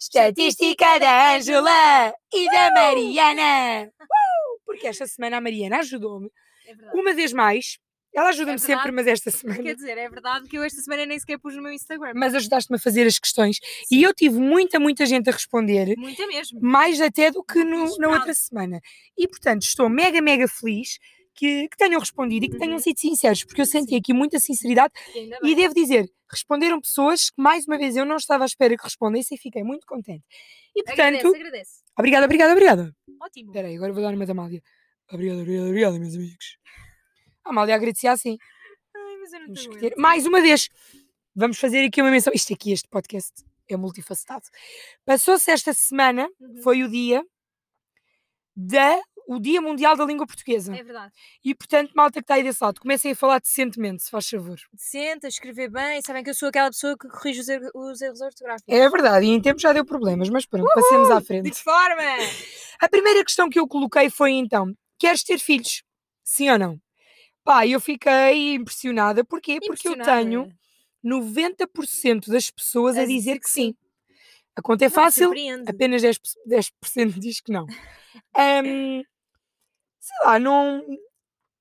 [0.00, 3.88] Estatística da Ângela e da Mariana.
[4.00, 4.60] Uh!
[4.66, 6.28] Porque esta semana a Mariana ajudou-me,
[6.66, 7.78] É uma vez mais.
[8.16, 9.60] Ela ajuda-me É sempre, mas esta semana.
[9.60, 12.12] Quer dizer, é verdade que eu esta semana nem sequer pus no meu Instagram.
[12.14, 13.58] Mas ajudaste-me a fazer as questões.
[13.90, 15.96] E eu tive muita, muita gente a responder.
[15.96, 16.60] Muita mesmo.
[16.62, 18.80] mais até do que no- na outra semana.
[19.18, 20.98] E portanto estou mega, mega feliz
[21.34, 22.78] que, que tenham respondido e que tenham Uhum.
[22.80, 24.92] sido sinceros, porque eu senti aqui muita sinceridade
[25.42, 28.82] E devo dizer, responderam pessoas que mais uma vez eu não estava à espera que
[28.84, 30.24] respondessem e fiquei muito contente.
[30.74, 31.72] E portanto, Agradeço, agradeço.
[31.98, 32.96] obrigada, obrigada, obrigada.
[33.20, 33.50] Ótimo.
[33.50, 34.62] Espera aí, agora vou dar uma da Amália.
[35.12, 36.58] Obrigada, obrigada, obrigada, meus amigos.
[37.44, 38.38] A Amália agradecia assim.
[38.96, 40.68] Ai, mas eu não que ter- Mais uma vez,
[41.34, 42.32] vamos fazer aqui uma menção.
[42.34, 43.32] Isto aqui, este podcast
[43.68, 44.44] é multifacetado.
[45.04, 46.62] Passou-se esta semana, Uhum.
[46.62, 47.24] foi o dia
[48.56, 50.74] da o Dia Mundial da Língua Portuguesa.
[50.76, 51.12] É verdade.
[51.44, 54.58] E portanto, malta que está aí desse lado, comecem a falar decentemente, se faz favor.
[54.76, 56.00] Senta, escrever bem.
[56.02, 58.74] Sabem que eu sou aquela pessoa que corrige os, erros- os erros ortográficos.
[58.74, 61.50] É verdade, e em tempo já deu problemas, mas pronto, passemos à De frente.
[61.50, 62.02] que forma?
[62.80, 65.82] A primeira questão que eu coloquei foi então: queres ter filhos?
[66.22, 66.80] Sim ou não?
[67.42, 69.22] Pá, eu fiquei impressionada.
[69.24, 69.58] Porquê?
[69.64, 70.48] Porque eu tenho
[71.04, 73.74] 90% das pessoas a, A dizer que sim.
[74.56, 75.32] A conta é fácil,
[75.66, 77.66] apenas 10%, 10% diz que não.
[78.36, 79.02] Ahm,
[80.06, 80.98] sei lá, não, não me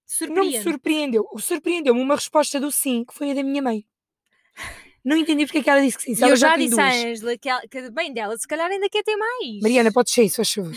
[0.05, 0.61] Surpreende.
[0.63, 1.25] surpreendeu.
[1.39, 3.85] Surpreendeu-me uma resposta do sim, que foi a da minha mãe.
[5.03, 6.15] Não entendi porque é que ela disse que sim.
[6.15, 6.87] Se E ela eu já tem disse à.
[6.89, 9.59] Ângela que, ela- que bem dela, se calhar ainda quer ter mais.
[9.61, 10.73] Mariana, podes sair, se faz favor.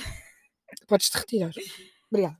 [0.89, 1.51] Podes te retirar.
[2.11, 2.37] Obrigada.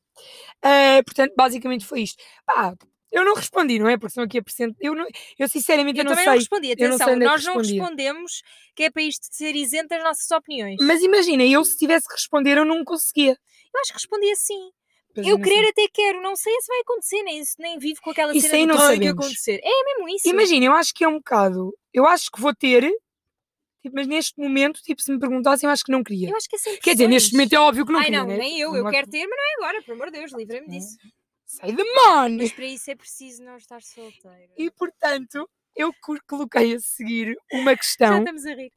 [0.63, 2.23] Ah, portanto, basicamente foi isto.
[2.45, 2.75] Pá,
[3.13, 3.97] eu não respondi, não é?
[3.97, 4.75] Porque senão aqui a percent...
[4.81, 5.07] eu, não...
[5.39, 6.33] eu sinceramente Eu, não também sei.
[6.33, 6.69] não respondi.
[6.69, 8.43] eu não sei Atenção, que nós não respondemos
[8.75, 10.77] que é para isto ser isento das nossas opiniões.
[10.81, 13.39] Mas imagina, eu se tivesse que responder, eu não conseguia.
[13.75, 14.71] Eu acho que respondi assim.
[15.17, 18.33] Pois Eu querer até quero, não sei se vai acontecer, nem, nem vivo com aquela
[18.33, 19.61] Isso cena aí não "Ai, que acontecer.
[19.65, 20.29] É mesmo isso.
[20.29, 21.75] Imagina, eu acho que é um bocado.
[21.93, 22.83] Eu acho que vou ter,
[23.83, 26.29] tipo, mas neste momento, tipo, se me perguntassem, eu acho que não queria.
[26.31, 28.21] Eu acho que é sempre Quer dizer, neste momento é óbvio que não Ai queria.
[28.21, 28.37] não, né?
[28.37, 28.71] nem eu.
[28.73, 30.97] Não Eu quero ter, mas não é agora, por amor de Deus, livra-me disso.
[31.47, 32.39] Sai de mano!
[32.39, 34.51] Mas para isso é preciso não estar solteira.
[34.59, 38.73] E portanto, eu co- coloquei a seguir uma Já questão estamos a rir.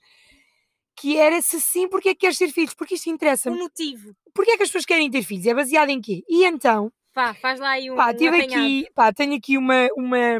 [0.99, 2.73] Que era se sim, porque é que queres ter filhos?
[2.73, 3.57] Porque isto O interessa-me.
[3.57, 4.13] motivo.
[4.33, 5.45] Porquê é que as pessoas querem ter filhos?
[5.45, 6.23] É baseado em quê?
[6.27, 8.53] E então, Pá, faz lá aí um, pá, um tive apanhado.
[8.63, 10.39] aqui, pá, tenho aqui uma, uma,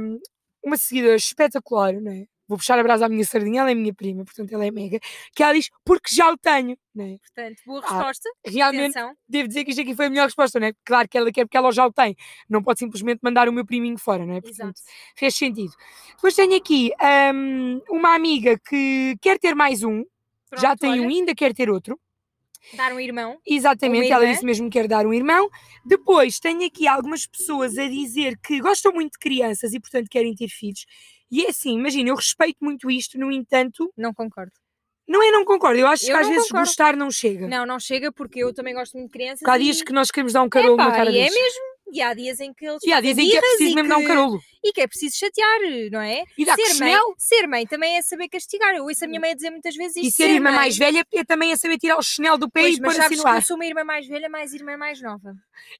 [0.63, 2.25] uma seguidora espetacular, não é?
[2.47, 4.99] Vou puxar a brasa à minha sardinha, ela é minha prima, portanto ela é mega,
[5.35, 7.17] que ela diz, porque já o tenho, não é?
[7.19, 8.27] Portanto, boa Ah, resposta.
[8.43, 9.15] Realmente, Atenção.
[9.27, 10.73] devo dizer que isto aqui foi a melhor resposta, não é?
[10.83, 12.15] Claro que ela quer porque ela já o tem,
[12.49, 14.41] não pode simplesmente mandar o meu priminho fora, não é?
[14.41, 14.81] Portanto, Exato.
[15.15, 15.71] fez sentido.
[16.15, 16.91] Depois tenho aqui
[17.35, 20.03] hum, uma amiga que quer ter mais um,
[20.55, 21.99] já Pronto, tem olha, um e ainda quer ter outro.
[22.75, 23.37] Dar um irmão.
[23.47, 25.49] Exatamente, Uma ela disse mesmo que quer dar um irmão.
[25.85, 30.35] Depois tenho aqui algumas pessoas a dizer que gostam muito de crianças e, portanto, querem
[30.35, 30.85] ter filhos.
[31.31, 34.51] E é assim, imagina, eu respeito muito isto, no entanto, Não concordo.
[35.07, 36.65] não é não concordo, eu acho Eu que às vezes concordo.
[36.65, 37.47] gostar não chega.
[37.47, 39.47] Não, não chega porque eu também gosto muito de crianças.
[39.47, 39.85] Há dias e...
[39.85, 41.68] que nós queremos dar um carolo na Epá, cara e é mesmo.
[41.91, 43.97] E há dias em que eles E há dias em que é preciso mesmo dar
[43.97, 44.39] um que- carolo.
[44.61, 46.23] E que é preciso chatear, não é?
[46.37, 48.75] E dar ser, mãe, ser mãe também é saber castigar.
[48.75, 50.07] Eu ouço a minha mãe a dizer muitas vezes isto.
[50.07, 52.63] E ser irmã mãe- mais velha é também a saber tirar o chinelo do pé
[52.63, 55.01] Pois, e mas pôr assim que eu sou uma irmã mais velha, mais irmã mais
[55.01, 55.33] nova.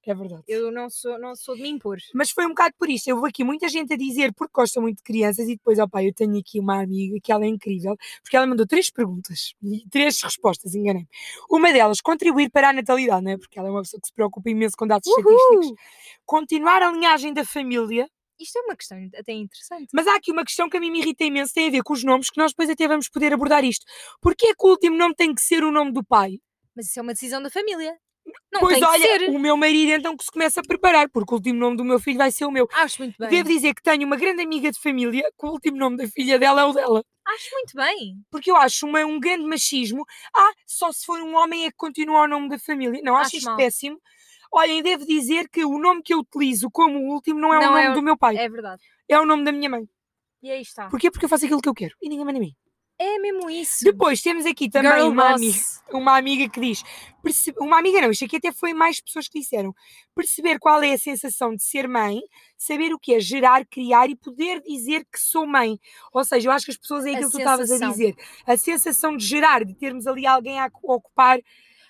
[0.08, 0.44] É verdade.
[0.48, 1.98] Eu não sou, não sou de me impor.
[2.14, 3.10] Mas foi um bocado por isto.
[3.10, 6.02] Eu vou aqui muita gente a dizer porque gosta muito de crianças e depois, opá,
[6.02, 9.84] eu tenho aqui uma amiga que ela é incrível, porque ela mandou três perguntas e
[9.90, 11.06] três respostas, enganei
[11.50, 13.38] Uma delas, contribuir para a natalidade, não é?
[13.38, 15.74] Porque ela é uma pessoa que se preocupa imenso com dados estatísticos.
[16.26, 18.10] Continuar a linhagem da família.
[18.40, 19.88] Isto é uma questão até interessante.
[19.94, 21.92] Mas há aqui uma questão que a mim me irrita imenso, tem a ver com
[21.94, 23.86] os nomes, que nós depois até vamos poder abordar isto.
[24.22, 26.40] Porquê é que o último nome tem que ser o nome do pai?
[26.76, 27.98] Mas isso é uma decisão da família.
[28.54, 29.30] Não pois tem olha, que ser.
[29.30, 32.00] o meu marido então que se começa a preparar, porque o último nome do meu
[32.00, 32.68] filho vai ser o meu.
[32.74, 33.30] Acho muito bem.
[33.30, 36.38] Devo dizer que tenho uma grande amiga de família que o último nome da filha
[36.38, 37.04] dela é o dela.
[37.26, 38.16] Acho muito bem.
[38.32, 40.06] Porque eu acho uma- um grande machismo.
[40.36, 43.02] Ah, só se for um homem é que continua o nome da família.
[43.04, 44.00] Não, acho, Acho isto péssimo.
[44.52, 47.78] Olhem, devo dizer que o nome que eu utilizo como último não é Não o
[47.78, 48.82] é nome o- do meu pai, É verdade.
[49.08, 49.88] é o nome da minha mãe.
[50.42, 50.88] E aí está.
[50.90, 51.12] Porquê?
[51.12, 52.56] Porque eu faço aquilo que eu quero e ninguém manda em mim.
[53.02, 53.86] É mesmo isso.
[53.86, 55.36] Depois temos aqui também Girl uma boss.
[55.36, 55.58] amiga,
[55.98, 56.84] uma amiga que diz,
[57.24, 59.74] perce- uma amiga não, isto aqui até foi mais pessoas que disseram,
[60.14, 62.20] perceber qual é a sensação de ser mãe,
[62.58, 65.80] saber o que é gerar, criar e poder dizer que sou mãe.
[66.12, 68.16] Ou seja, eu acho que as pessoas é A aquilo que tu estavas a dizer,
[68.46, 71.40] a sensação de gerar, de termos ali alguém a ocupar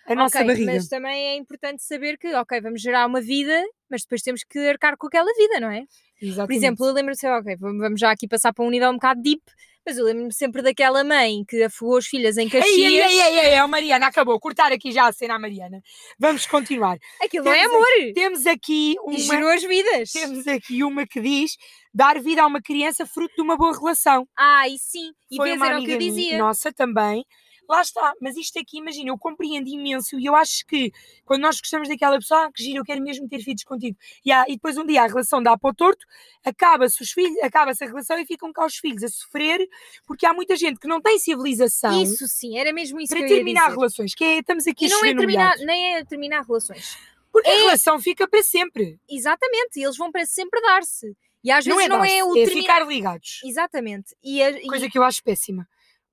[0.10, 0.74] a nossa Ok, barriga.
[0.74, 4.60] Mas também é importante saber que, ok, vamos gerar uma vida, mas depois temos que
[4.68, 5.82] arcar com aquela vida, não é?
[6.20, 6.58] Por Exatamente.
[6.58, 9.42] exemplo, eu lembro-me, ok, vamos já aqui passar para um nível um bocado deep,
[9.86, 12.76] mas eu lembro-me sempre daquela mãe que afogou as filhas em Caxias.
[12.76, 14.40] Ei, ei, ei, ei, ei, oh, Mariana, acabou.
[14.40, 15.82] Cortar aqui já a cena à Mariana.
[16.20, 16.98] Vamos continuar.
[17.22, 18.14] Aquilo não é Temos amor!
[18.14, 20.12] Temos aqui E uma, gerou as vidas.
[20.12, 21.56] temos aqui uma que diz
[21.94, 24.28] dar vida a uma criança fruto de uma boa relação.
[24.38, 26.38] Ah, e sim, e Foi era o que eu dizia.
[26.38, 27.26] nossa também.
[27.70, 30.92] Lá está, mas isto aqui, imagina, eu compreendo imenso e eu acho que
[31.24, 33.96] quando nós gostamos daquela pessoa, ah, que gira, eu quero mesmo ter filhos contigo.
[34.26, 36.04] E, há- e depois um dia a relação dá para o torto,
[36.44, 39.70] acaba-se os filhos, acaba-se a relação e ficam cá os filhos a sofrer,
[40.08, 43.66] porque há muita gente que não tem civilização Isso sim, era mesmo isso para terminar
[43.68, 43.76] dizer.
[43.78, 46.98] relações, que é, estamos aqui E a não é terminar, nem é terminar relações.
[47.32, 49.00] Porque a é- relação fica para sempre.
[49.08, 51.16] Exatamente, e eles vão para sempre dar-se.
[51.44, 52.62] E às Não vezes é, não é o é terminar.
[52.62, 53.42] ficar ligados.
[53.46, 54.16] Exatamente.
[54.24, 55.68] E, a- e- Coisa que eu acho péssima.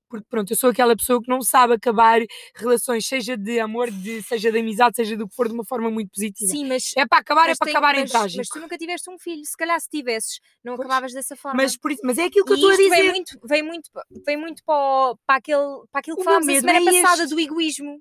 [0.09, 2.21] Porque pronto, eu sou aquela pessoa que não sabe acabar
[2.55, 5.91] relações, seja de amor, de, seja de amizade, seja do que for, de uma forma
[5.91, 6.53] muito positiva.
[6.53, 8.39] sim, mas É para acabar, é para tem- acabar em mas, trágico.
[8.39, 10.87] mas tu nunca tiveste um filho, se calhar se tivesses, não Pois.
[10.87, 11.61] acabavas dessa forma.
[11.61, 12.91] Mas, por mas é aquilo que eu E estou a dizer.
[12.91, 13.91] vem muito, vem muito,
[14.25, 14.75] vem muito para,
[15.13, 17.35] o- para, aquele, para aquilo que falámos meu a medo semana é passada este.
[17.35, 18.01] do egoísmo.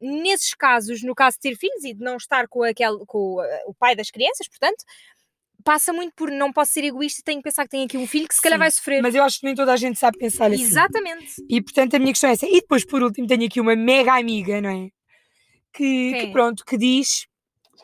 [0.00, 3.62] Nesses casos, no caso de ter filhos e de não estar com, aquele, com eh,
[3.66, 4.84] o pai das crianças, portanto,
[5.66, 8.28] passa muito por não posso ser egoísta, tenho que pensar que tenho aqui um filho
[8.28, 9.02] que se calhar Sim, vai sofrer.
[9.02, 10.62] Mas eu acho que nem toda a gente sabe pensar assim.
[10.62, 11.34] Exatamente.
[11.48, 12.46] E portanto a minha questão é essa.
[12.46, 14.88] E depois, por último, tenho aqui uma mega amiga, não é?
[15.72, 17.26] Que, que pronto, que diz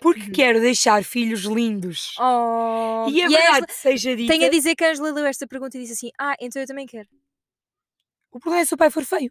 [0.00, 0.32] porque Uhum.
[0.32, 2.14] quero deixar filhos lindos.
[2.18, 5.12] Oh, e a e a verdade Angela- seja dita, Tenho a dizer que a Angela
[5.12, 7.08] leu esta pergunta e disse assim: Ah, então eu também quero.
[8.30, 9.30] o problema é se o pai for feio.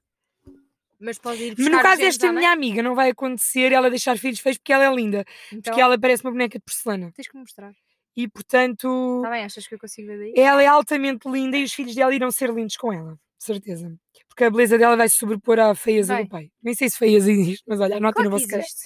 [0.99, 4.39] Mas pode ir Mas no caso desta minha amiga, não vai acontecer ela deixar filhos
[4.39, 5.25] feios porque ela é linda.
[5.47, 7.11] Então, Porque ela parece uma boneca de porcelana.
[7.15, 7.73] tens que me mostrar.
[8.15, 10.33] E portanto, Está bem, achas que eu consigo ver daí?
[10.35, 13.17] ela é altamente linda e os filhos dela irão ser lindos com ela.
[13.37, 13.91] Certeza.
[14.27, 16.23] Porque a beleza dela vai se sobrepor à feieza Vai.
[16.25, 16.51] do pai.
[16.61, 18.85] Nem sei se feieza existe, mas olha, anota Claro no vosso existe.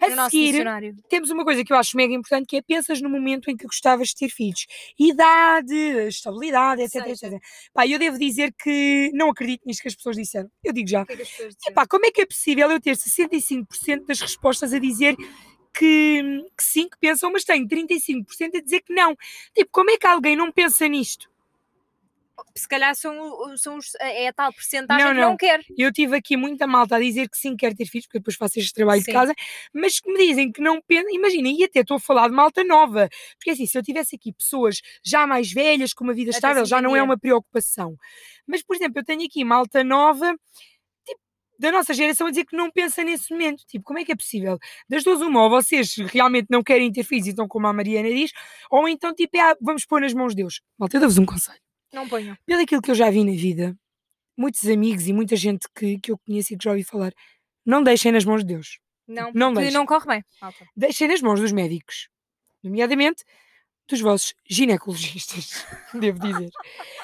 [0.00, 0.64] A No seguir,
[1.08, 3.66] temos uma coisa que eu acho mega importante que é pensas no momento em que
[3.66, 4.66] gostavas de ter filhos.
[4.96, 5.74] Idade,
[6.08, 7.26] estabilidade, etc, Seja.
[7.26, 7.42] etc.
[7.72, 10.48] Pá, eu devo dizer que não acredito nisto que as pessoas disseram.
[10.62, 11.04] Eu digo já.
[11.04, 11.48] Que é que?
[11.68, 15.16] Epá, como é que é possível eu ter 65% das respostas a dizer
[15.78, 19.16] que, que sim, que pensam, mas tenho 35% a dizer que não?
[19.54, 21.30] Tipo, como é que alguém não pensa nisto?
[22.54, 25.30] Se calhar são, são os, é a tal porcentagem Não, que não.
[25.30, 25.60] não quer.
[25.76, 28.58] Eu tive aqui muita malta a dizer que sim, quer ter filhos, porque depois faço
[28.58, 29.06] este trabalho Sim.
[29.06, 29.34] de casa,
[29.72, 31.10] mas que me dizem que não pensam.
[31.12, 34.32] Imaginem, e até estou a falar de malta nova, porque assim, se eu tivesse aqui
[34.32, 37.96] pessoas já mais velhas, com uma vida Até estável, já não é uma preocupação.
[38.46, 40.36] Mas, por exemplo, eu tenho aqui malta nova,
[41.58, 43.64] da nossa geração a dizer que não pensa nesse momento.
[43.66, 44.58] Tipo, como é que é possível?
[44.88, 48.30] Das duas, uma, ou vocês realmente não querem ter filhos, então, como a Mariana diz,
[48.70, 50.60] ou então, tipo, é, ah, vamos pôr nas mãos de Deus.
[50.78, 51.58] Malta, eu dou-vos um conselho
[51.92, 52.36] Não ponham.
[52.46, 53.76] pelo aquilo que eu já vi na vida,
[54.36, 57.12] muitos amigos e muita gente que, que eu conheço e que já ouvi falar,
[57.66, 58.78] não deixem nas mãos de Deus.
[59.06, 59.78] Não, Não porque deixem.
[59.78, 60.24] não corre bem.
[60.40, 60.66] malta.
[60.76, 62.08] Deixem nas mãos dos médicos.
[62.62, 63.24] Nomeadamente
[63.88, 66.50] dos vossos ginecologistas, devo dizer.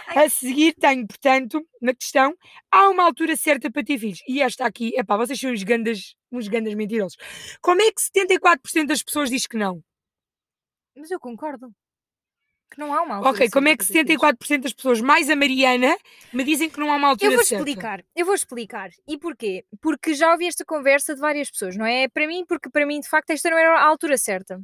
[0.08, 2.36] A seguir tenho, portanto, na questão,
[2.70, 4.20] há uma altura certa para ter filhos.
[4.28, 7.16] E esta aqui, epá, vocês são uns gandas, uns gandas mentirosos.
[7.60, 9.82] Como é que 74% das pessoas diz que não?
[10.96, 11.72] Mas eu concordo.
[12.70, 14.38] Que não há uma altura ok, como é certa que para ter filhos.
[14.58, 15.96] 74% das pessoas, mais a Mariana,
[16.32, 17.62] me dizem que não há uma altura Eu vou certa?
[17.62, 18.90] explicar, eu vou explicar.
[19.06, 19.64] E porquê?
[19.80, 22.08] Porque já ouvi esta conversa de várias pessoas, não é?
[22.08, 24.60] Para mim, porque para mim, de facto, esta não era a altura certa.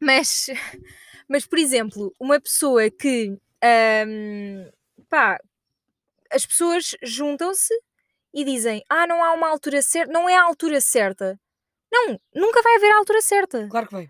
[0.00, 0.46] Mas,
[1.32, 4.68] mas por exemplo, uma pessoa que, ahm,
[5.08, 5.40] pá,
[6.30, 7.72] as pessoas juntam-se
[8.34, 11.40] e dizem, ah, não há uma altura certa, não é a altura certa.
[11.90, 13.66] Não, nunca vai haver a altura certa.
[13.68, 14.08] Claro que vai.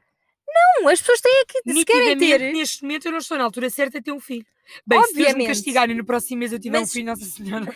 [0.48, 2.52] Não, as pessoas têm que, se querem ter...
[2.52, 4.44] neste momento eu não estou na altura certa de ter um filho.
[4.87, 5.46] Bem, se Deus me Obviamente.
[5.48, 7.74] castigar e no próximo mês eu tiver um Mas- filho, Nossa Senhora.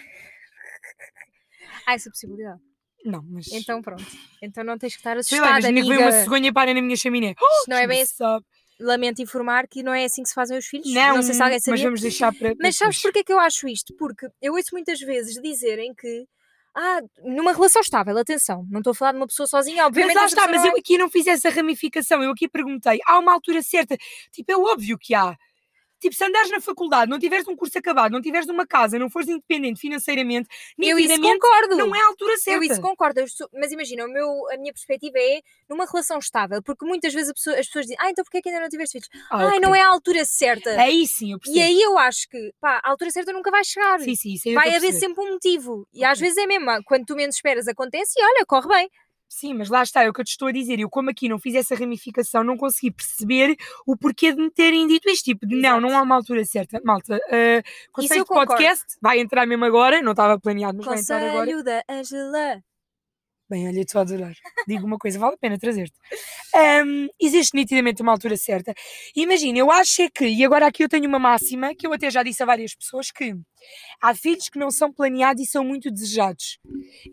[1.87, 2.61] Há essa possibilidade.
[3.05, 3.47] Não, mas.
[3.53, 4.05] Então pronto.
[4.43, 6.17] Então não tens que estar sei lá, assustada, imagina que amiga.
[6.17, 7.31] uma cegonha e para na minha chaminé.
[7.31, 8.15] Isto não é bem assim.
[8.17, 8.45] Sabe?
[8.79, 10.93] Lamento informar que não é assim que se fazem os filhos.
[10.93, 11.85] Não, sei se alguém mas sabia.
[11.85, 12.55] vamos deixar para.
[12.61, 13.95] Mas sabes porquê que eu acho isto?
[13.97, 16.27] Porque eu ouço muitas vezes dizerem que
[16.79, 20.15] ah, numa relação estável, atenção, não estou a falar de uma pessoa sozinha, Mas obviamente.
[20.15, 22.23] lá essa está, mas não eu aqui não fiz essa ramificação.
[22.23, 23.97] Eu aqui perguntei, há uma altura certa?
[24.31, 25.35] Tipo, é óbvio que há.
[25.99, 29.09] Tipo, se andares na faculdade, não tiveres um curso acabado, não tiveres uma casa, não
[29.09, 31.77] fores independente financeiramente, Eu isso concordo.
[31.77, 32.65] não é a altura Eu certa.
[32.67, 36.63] isso concordo, eu sou- mas imagina, o meu, a minha perspectiva é numa relação estável,
[36.63, 38.93] porque muitas vezes pessoa- as pessoas dizem, ah, então porquê é que ainda não tiveste
[39.01, 39.09] filhos?
[39.31, 39.61] Ah, Ai, ok.
[39.61, 40.71] não é a altura certa.
[40.81, 41.59] Aí sim, eu percebo.
[41.59, 43.99] E aí eu acho que, pá, a altura certa nunca vai chegar.
[44.01, 45.89] Sim, sim, eu vai haver sempre um motivo.
[45.95, 46.29] E às Ok.
[46.29, 48.91] vezes é mesmo, quando tu menos esperas acontece e olha, corre bem.
[49.29, 50.79] Sim, mas lá está, é o que eu te estou a dizer.
[50.79, 54.87] Eu, como aqui não fiz essa ramificação, não consegui perceber o porquê de me terem
[54.87, 56.81] dito este tipo de não, não há uma altura certa.
[56.85, 60.99] Malta, uh, conceito eu de podcast vai entrar mesmo agora, não estava planeado, mas vai
[61.01, 61.45] entrar agora.
[61.45, 62.63] Conselho da Angela.
[63.49, 64.35] Bem, olha, estou a adorar.
[64.67, 65.95] Digo uma coisa, vale a pena trazer-te.
[66.53, 68.75] Ahm, existe nitidamente uma altura certa.
[69.15, 72.11] Imagina, eu acho é que, e agora aqui eu tenho uma máxima, que eu até
[72.11, 73.37] já disse a várias pessoas, que
[74.01, 76.59] há filhos que não são planeados e são muito desejados.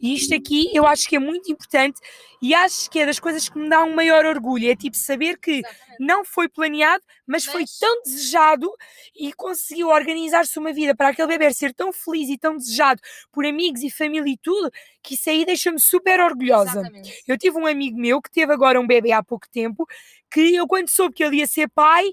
[0.02, 2.00] E isto aqui eu acho que é muito importante
[2.42, 4.70] e acho que é das coisas que me dá um maior orgulho.
[4.70, 5.62] É tipo saber que
[6.00, 8.72] não foi planeado, mas, foi Mas- tão desejado
[9.16, 13.46] e conseguiu organizar-se uma vida para aquele bebê ser tão feliz e tão desejado por
[13.46, 16.80] amigos e família e tudo, que isso aí deixa-me super orgulhosa.
[16.80, 17.24] Exatamente.
[17.28, 19.88] Eu tive um amigo meu que teve agora um bebê há pouco tempo,
[20.32, 22.06] que eu quando soube que ele ia ser pai,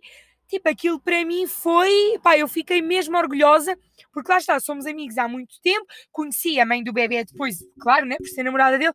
[0.51, 3.79] tipo, aquilo para mim foi, pá, eu fiquei mesmo orgulhosa,
[4.13, 8.05] porque lá está, somos amigos há muito tempo, conheci a mãe do bebê depois, claro,
[8.05, 8.93] né, por ser namorada dele,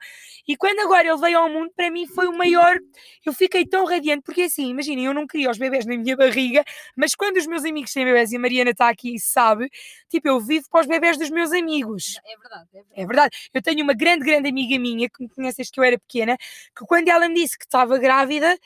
[0.47, 2.77] e quando agora ele veio ao mundo, para mim foi o maior,
[3.25, 6.63] eu fiquei tão radiante, porque assim, imaginem, eu não queria os bebés na minha barriga,
[6.95, 9.69] mas quando os meus amigos têm bebés, e a Mariana está aqui e sabe,
[10.09, 12.19] tipo, eu vivo para os bebés dos meus amigos.
[12.25, 13.01] É verdade, é verdade.
[13.01, 13.49] É verdade.
[13.53, 16.37] Eu tenho uma grande, grande amiga minha que me conhece desde que eu era pequena,
[16.37, 18.57] que quando ela me disse que estava grávida,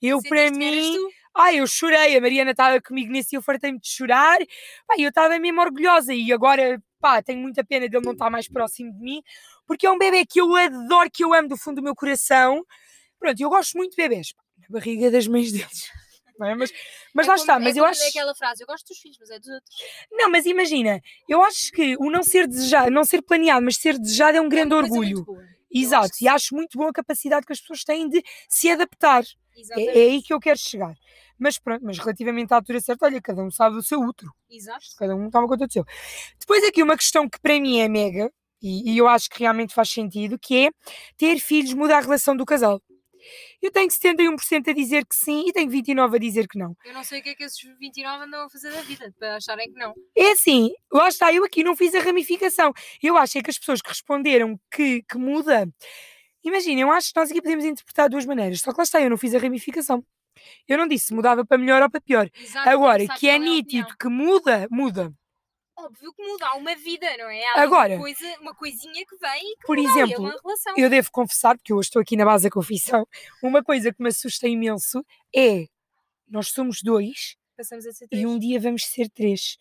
[0.00, 1.08] eu para Sentiste mim.
[1.38, 4.38] Ai, eu chorei, a Mariana estava comigo nesse e eu fartei-me de chorar.
[4.86, 8.48] Pá, eu estava mesmo orgulhosa e agora, pá, tenho muita pena dele não estar mais
[8.48, 9.22] próximo de mim,
[9.66, 12.64] porque é um bebê que eu adoro, que eu amo do fundo do meu coração.
[13.18, 15.90] Pronto, eu gosto muito de bebés, pá, na barriga das mães deles.
[16.42, 16.54] É?
[16.54, 16.70] Mas,
[17.14, 18.08] mas É lá como- está, mas é eu acho.
[18.08, 19.74] aquela frase, eu gosto dos filhos, mas é dos outros.
[20.12, 23.98] Não, mas imagina, eu acho que o não ser desejado, não ser planeado, mas ser
[23.98, 25.26] desejado é um grande É coisa orgulho.
[25.70, 29.22] Exato, acho e acho muito boa a capacidade que as pessoas têm de se adaptar.
[29.78, 30.94] É, é aí que eu quero chegar.
[31.38, 34.86] Mas pronto, mas relativamente à altura certa, olha, cada um sabe o seu útero, Exato.
[34.98, 35.84] cada um toma conta do seu.
[36.40, 39.74] Depois aqui uma questão que para mim é mega, e, e eu acho que realmente
[39.74, 40.70] faz sentido, que é
[41.16, 42.80] ter filhos muda a relação do casal.
[43.60, 46.76] Eu tenho 71% a dizer que sim e tenho 29% a dizer que não.
[46.84, 49.36] Eu não sei o que é que esses 29 andam a fazer da vida, para
[49.36, 49.94] acharem que não.
[50.16, 52.72] É assim, lá está, eu aqui não fiz a ramificação.
[53.02, 55.68] Eu acho é que as pessoas que responderam que, que muda,
[56.44, 59.00] imagina, eu acho que nós aqui podemos interpretar de duas maneiras, só que lá está,
[59.00, 60.04] eu não fiz a ramificação.
[60.68, 62.28] Eu não disse se mudava para melhor ou para pior.
[62.38, 63.96] Exato, Agora, que é a nítido opinião.
[63.98, 65.12] que muda, muda.
[65.78, 67.44] Óbvio que muda, há uma vida, não é?
[67.48, 70.40] Há Agora- uma, coisa, uma coisinha que vem e que Por muda exemplo, é uma
[70.42, 70.74] relação.
[70.76, 73.06] Eu devo confessar, porque eu hoje estou aqui na base da confissão,
[73.42, 75.66] uma coisa que me assusta imenso é
[76.28, 77.36] nós somos dois
[78.10, 79.58] e um dia vamos ser três.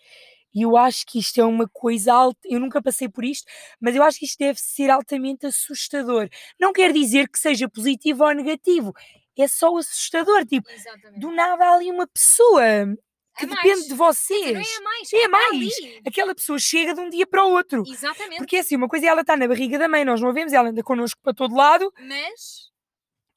[0.54, 2.40] E eu acho que isto é uma coisa alta.
[2.46, 3.46] Eu nunca passei por isto,
[3.80, 6.30] mas eu acho que isto deve ser altamente assustador.
[6.58, 8.94] Não quer dizer que seja positivo ou negativo,
[9.42, 10.46] é só assustador.
[10.46, 11.20] Tipo, Exatamente.
[11.20, 12.64] do nada há ali uma pessoa
[13.38, 13.88] que É depende mais.
[13.88, 14.46] de vocês.
[14.46, 15.14] é a mais.
[15.14, 15.74] É está mais.
[16.08, 17.84] Aquela pessoa chega de um dia para o outro.
[17.88, 18.38] Exatamente.
[18.38, 20.34] Porque é assim, uma coisa é ela estar na barriga da mãe, nós não a
[20.34, 21.92] vemos, ela anda connosco para todo lado.
[22.00, 22.74] Mas.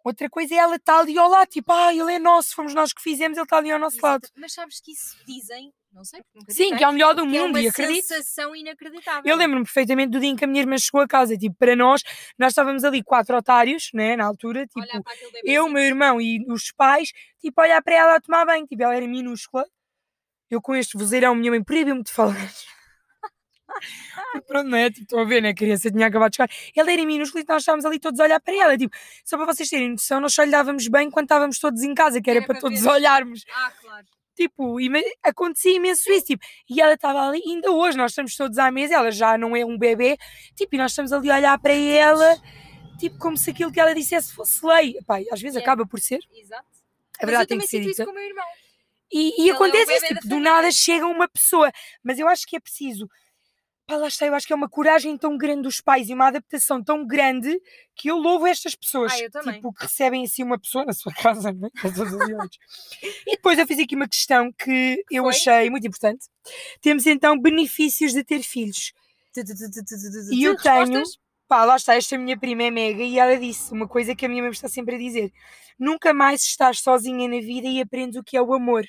[0.04, 2.92] Outra coisa é ela estar ali ao lado, tipo, ah, ele é nosso, fomos nós
[2.92, 4.26] que fizemos, ele está ali ao nosso lado.
[4.37, 7.22] Mas sabes que isso dizem, não sei, porque nunca Sim, que é o melhor do
[7.22, 8.06] é mundo, uma e acredito.
[8.06, 9.22] sensação inacreditável.
[9.24, 11.74] Eu lembro-me perfeitamente do dia em que a minha irmã chegou a casa, tipo, para
[11.74, 12.02] nós,
[12.38, 14.80] nós estávamos ali quatro otários, né, na altura, tipo,
[15.44, 18.94] eu, meu irmão e os pais, tipo, olhar para ela a tomar banho, tipo, ela
[18.94, 19.66] era minúscula,
[20.48, 22.37] eu com este vozeirão, minha mãe proibiu-me de falar.
[24.46, 24.90] Pronto, não é?
[24.90, 25.50] Tipo, estão a ver, né?
[25.50, 26.50] A criança tinha acabado de chegar.
[26.74, 28.78] Ela era minúscula e nós estávamos ali todos a olhar para ela.
[28.78, 31.94] Tipo, só para vocês terem noção, nós só lhe dávamos bem quando estávamos todos em
[31.94, 32.88] casa, que era, Era para para todos ver.
[32.90, 33.44] olharmos.
[33.52, 34.06] Ah, claro.
[34.38, 34.77] Tipo,
[35.24, 38.94] acontecia imenso isso, tipo, e ela estava ali, ainda hoje nós estamos todos à mesa,
[38.94, 40.16] ela já não é um bebê,
[40.55, 42.40] tipo, e nós estamos ali a olhar para ela,
[43.01, 44.94] tipo, como se aquilo que ela dissesse fosse lei.
[44.96, 45.61] E às vezes É.
[45.61, 46.64] acaba por ser, Exato.
[47.20, 48.03] a verdade tem que ser dita.
[48.05, 48.44] irmão.
[49.11, 52.46] E, e é acontece bebé isso, tipo, do nada chega uma pessoa, mas eu acho
[52.46, 53.11] que é preciso,
[53.88, 56.29] pá, lá está, eu acho que é uma coragem tão grande dos pais e uma
[56.29, 57.59] adaptação tão grande
[57.96, 59.16] que eu louvo estas pessoas, Ah,
[59.55, 61.70] tipo, que recebem assim uma pessoa na sua casa, não é?
[63.27, 65.33] E depois eu fiz aqui uma questão que eu Foi?
[65.33, 66.27] achei muito importante.
[66.83, 68.92] Temos então benefícios de ter filhos.
[70.33, 71.03] E eu tenho,
[71.48, 74.29] pá, lá está, esta minha prima é mega e ela disse uma coisa que a
[74.29, 75.33] minha mãe está sempre a dizer:
[75.79, 78.85] nunca mais estás sozinha na vida e aprendes o que é o amor.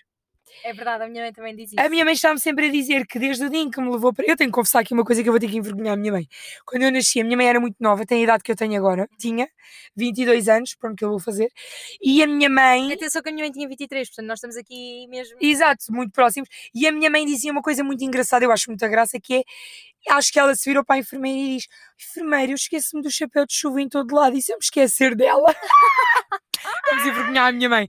[0.64, 1.80] É verdade, a minha mãe também diz isso.
[1.80, 4.14] A minha mãe está-me sempre a dizer que desde o dia em que me levou
[4.14, 4.26] para.
[4.26, 6.12] Eu tenho que confessar aqui uma coisa que eu vou ter que envergonhar a minha
[6.12, 6.28] mãe.
[6.66, 8.78] Quando eu nasci, a minha mãe era muito nova, tem a idade que eu tenho
[8.78, 9.08] agora.
[9.18, 9.48] Tinha
[9.96, 11.50] 22 anos, pronto, que eu vou fazer.
[12.02, 12.94] E a minha mãe.
[12.94, 15.38] Atenção que a minha mãe tinha 23, portanto nós estamos aqui mesmo.
[15.40, 16.50] Exato, muito próximos.
[16.74, 19.44] E a minha mãe dizia uma coisa muito engraçada, eu acho muita graça, que é.
[20.10, 21.68] Acho que ela se virou para a enfermeira e diz:
[22.02, 24.38] Enfermeira, eu esqueço-me do chapéu de chuva em todo lado.
[24.38, 25.54] E se eu me esquecer dela.
[26.89, 27.88] Vamos envergonhar a minha mãe.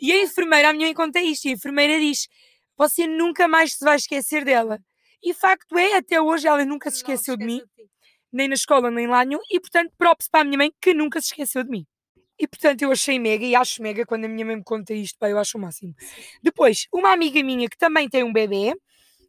[0.00, 2.28] E a enfermeira, a minha mãe conta isto, e a enfermeira diz:
[2.76, 4.78] Você nunca mais se vai esquecer dela.
[5.22, 7.62] E facto é, até hoje ela nunca se esqueceu de mim,
[8.32, 11.20] nem na escola, nem lá nenhum, e portanto, props para a minha mãe que nunca
[11.20, 11.86] se esqueceu de mim.
[12.38, 15.18] E portanto, eu achei mega e acho mega quando a minha mãe me conta isto,
[15.18, 15.94] pá, eu acho o máximo.
[16.42, 18.72] Depois, uma amiga minha que também tem um bebê,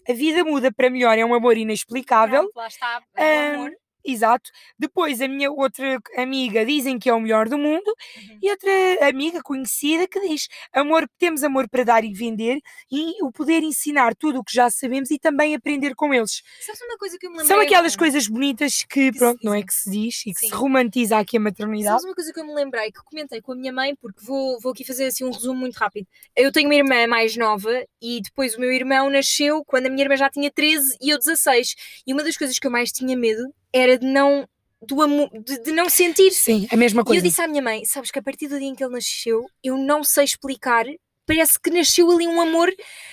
[0.08, 2.44] a vida muda para melhor, é um amor inexplicável.
[2.44, 3.72] Pronto, lá está, é o amor.
[4.06, 4.50] Exato.
[4.78, 7.88] Depois, a minha outra amiga dizem que é o melhor do mundo,
[8.18, 8.40] Uhum.
[8.42, 12.60] e outra amiga conhecida que diz: amor, temos amor para dar e vender,
[12.92, 16.42] e o poder ensinar tudo o que já sabemos e também aprender com eles.
[16.62, 19.54] Sabes uma coisa que eu me lembrei São aquelas coisas bonitas que, se pronto, não
[19.54, 20.48] é que se diz e que Sim.
[20.48, 21.90] se romantiza aqui a maternidade.
[21.92, 24.60] Sabes uma coisa que eu me lembrei, que comentei com a minha mãe, porque vou,
[24.60, 26.08] vou aqui fazer assim um resumo muito rápido.
[26.36, 30.04] Eu tenho uma irmã mais nova e depois o meu irmão nasceu quando a minha
[30.04, 31.76] irmã já tinha 13 e eu 16.
[32.08, 34.48] E uma das coisas que eu mais tinha medo era de não,
[34.82, 36.32] do amor, de, de não sentir.
[36.32, 37.22] Sim, a mesma E eu coisa.
[37.22, 39.78] disse à minha mãe: Sabes que a partir do dia em que ele nasceu, eu
[39.78, 40.86] não sei explicar.
[41.24, 42.68] Parece que nasceu ali um amor.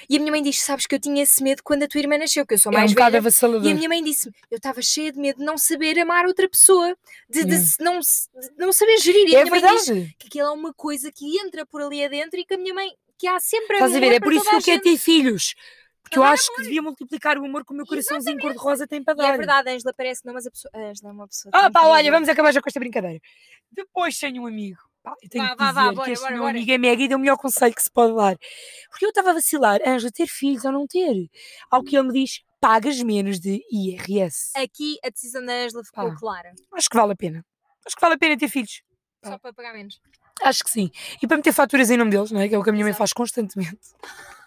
[0.09, 2.17] E a minha mãe diz: Sabes que eu tinha esse medo quando a tua irmã
[2.19, 3.05] nasceu, que eu sou é um mais velha.
[3.69, 6.49] E a minha mãe disse-me: Eu estava cheia de medo de não saber amar outra
[6.49, 6.97] pessoa,
[7.29, 7.67] de, de Yeah.
[7.67, 9.29] se- não, de não saber gerir.
[9.29, 10.17] E a É minha mãe diz verdade.
[10.19, 12.89] que aquilo é uma coisa que entra por ali adentro e que a minha mãe,
[13.19, 14.13] que há sempre Estás a ver?
[14.15, 15.55] É por isso que eu a quero ter filhos.
[16.09, 19.15] Porque eu acho que devia multiplicar o amor que o meu coraçãozinho cor-de-rosa tem para
[19.15, 19.35] E dar.
[19.35, 20.71] é verdade, a Ângela parece que não, mas a pessoa.
[20.75, 21.51] A Ângela é uma pessoa.
[21.55, 23.21] Ah, pá, olha, vamos acabar já com esta brincadeira.
[23.71, 24.79] Depois tenho um amigo.
[25.03, 26.57] Pá, eu tenho Vá, que vá, dizer vá, que bora, este bora, meu bora.
[26.57, 28.37] amigo é mega e deu o melhor conselho que se pode dar.
[28.91, 31.29] Porque eu estava a vacilar, Ângela, ter filhos ou não ter.
[31.71, 34.51] Ao que ele me diz, pagas menos de IRS.
[34.57, 36.17] Aqui a decisão da Ângela ficou Pá.
[36.19, 36.53] clara.
[36.73, 37.45] Acho que vale a pena.
[37.87, 38.83] Acho que vale a pena ter filhos.
[39.23, 39.31] Pá.
[39.33, 40.01] Só para pagar menos.
[40.43, 40.91] Acho que sim.
[41.23, 42.49] E para meter faturas em nome deles, não é?
[42.49, 42.99] Que é o que a minha mãe Exato.
[42.99, 43.79] faz constantemente.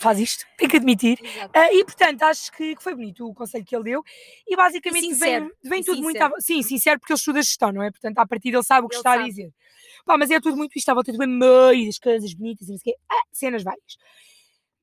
[0.00, 1.18] faz isto, tem que admitir.
[1.54, 4.02] Ah, e portanto, acho que, que foi bonito o conselho que ele deu.
[4.46, 5.44] E basicamente E sincero.
[5.62, 6.16] vem, vem tudo muito.
[6.16, 6.34] sincero.
[6.36, 7.90] À, sim, sincero, porque ele estuda gestão, não é?
[7.90, 9.28] Portanto, a partir dele sabe o que Ele está a sabe.
[9.28, 9.50] dizer.
[10.04, 12.78] Pá, mas é tudo muito isto à volta do e das coisas bonitas e não
[12.78, 13.00] sei o quê.
[13.10, 13.96] Ah, cenas várias.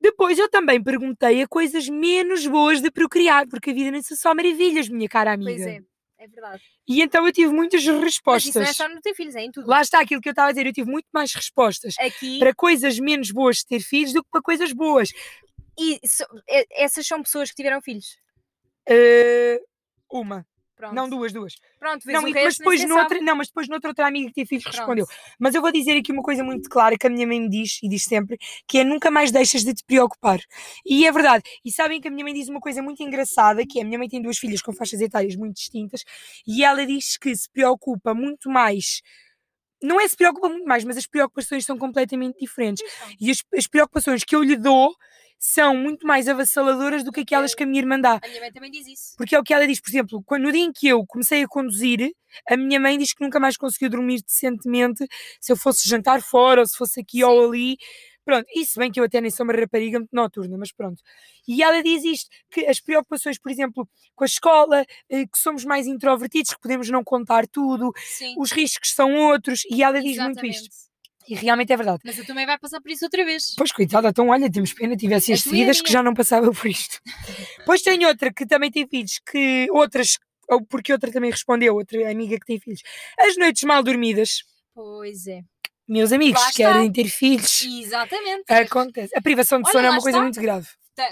[0.00, 4.02] Depois eu também perguntei a coisas menos boas de procriar, porque a vida não é
[4.02, 5.50] só maravilhas, minha cara amiga.
[5.50, 5.80] Pois é,
[6.18, 6.62] é verdade.
[6.88, 8.48] E então eu tive muitas Mas respostas.
[8.50, 9.68] isso não é só no ter filhos, é em tudo.
[9.68, 12.54] Lá está aquilo que eu estava a dizer, eu tive muito mais respostas Aqui, para
[12.54, 15.10] coisas menos boas de ter filhos do que para coisas boas.
[15.78, 16.26] e so-
[16.72, 18.18] essas são pessoas que tiveram filhos.
[18.88, 19.60] Ah,
[20.10, 20.46] uma,
[20.78, 20.94] Pronto.
[20.94, 21.54] não duas, duas.
[21.78, 24.48] Pronto, vês Não, e- mas depois noutra, não, mas depois noutra outra amiga que teve
[24.48, 25.06] filhos respondeu.
[25.38, 27.80] Mas eu vou dizer aqui uma coisa muito clara que a minha mãe me diz
[27.82, 30.38] e diz sempre, que é nunca mais deixas de te preocupar.
[30.86, 31.42] E é verdade.
[31.64, 33.98] E sabem que a minha mãe diz uma coisa muito engraçada, que é a minha
[33.98, 36.04] mãe tem duas filhas com faixas etárias muito distintas,
[36.46, 39.02] e ela diz que se preocupa muito mais.
[39.82, 42.84] Não é se preocupa muito mais, mas as preocupações são completamente diferentes.
[43.20, 44.92] E as, as preocupações que eu lhe dou
[45.38, 48.18] são muito mais avassaladoras do que aquelas que a minha irmã dá.
[48.22, 49.14] A minha mãe também diz isso.
[49.16, 51.42] Porque é o que ela diz, por exemplo, quando, no dia em que eu comecei
[51.42, 52.12] a conduzir,
[52.48, 55.06] a minha mãe diz que nunca mais conseguiu dormir decentemente
[55.40, 57.76] se eu fosse jantar fora ou se fosse aqui ou ali.
[58.24, 61.02] Pronto, isso bem que eu até nem sou uma rapariga muito noturna, mas pronto.
[61.46, 65.64] E ela diz isto, que as preocupações, por exemplo, com a escola, eh, que somos
[65.64, 68.34] mais introvertidos, que podemos não contar tudo, Sim.
[68.36, 70.56] os riscos são outros, e ela diz muito exatamente.
[70.56, 70.76] isto.
[71.28, 72.00] E realmente é verdade.
[72.04, 73.54] Mas eu também vai passar por isso outra vez.
[73.56, 76.98] Pois, coitada, então olha, temos pena, tivesse as seguidas que já não passava por isto.
[77.58, 82.10] Depois tem outra que também tem filhos, que outras, ou porque outra também respondeu, outra
[82.10, 82.80] amiga que tem filhos.
[83.20, 84.38] As noites mal dormidas,
[84.74, 85.42] Pois é.
[85.86, 88.44] meus amigos, querem ter filhos, Exatamente.
[88.48, 89.12] acontece.
[89.16, 90.22] A privação de Olha, sono é uma coisa está.
[90.22, 90.68] muito grave.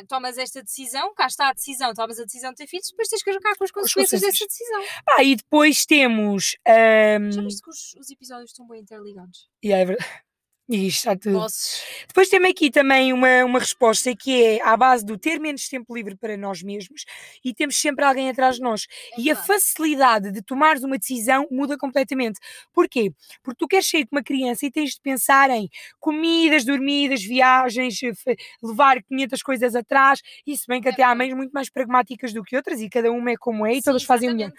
[0.09, 3.23] Tomas esta decisão, cá está a decisão, tomas a decisão de ter filhos, depois tens
[3.23, 4.83] que arrancar com as consequências dessa decisão.
[5.05, 6.57] Pá, e depois temos.
[6.67, 9.49] ahm, Já viste que os, os episódios estão bem interligados?
[9.63, 10.11] e é verdade.
[10.69, 11.09] E isto.
[12.09, 15.95] Depois temos aqui também uma, uma resposta que é à base do ter menos tempo
[15.95, 17.05] livre para nós mesmos
[17.45, 18.87] e temos sempre alguém atrás de nós.
[19.13, 19.47] É e a verdade.
[19.47, 22.41] facilidade de tomares uma decisão muda completamente.
[22.73, 23.13] Porquê?
[23.43, 25.69] Porque tu queres sair com uma criança e tens de pensar em
[26.01, 30.21] comidas, dormidas, viagens, eh, levar 500 coisas atrás.
[30.47, 33.11] Isso bem que É até há mães muito mais pragmáticas do que outras e cada
[33.13, 34.53] uma é como é e Sim, todas fazem o melhor.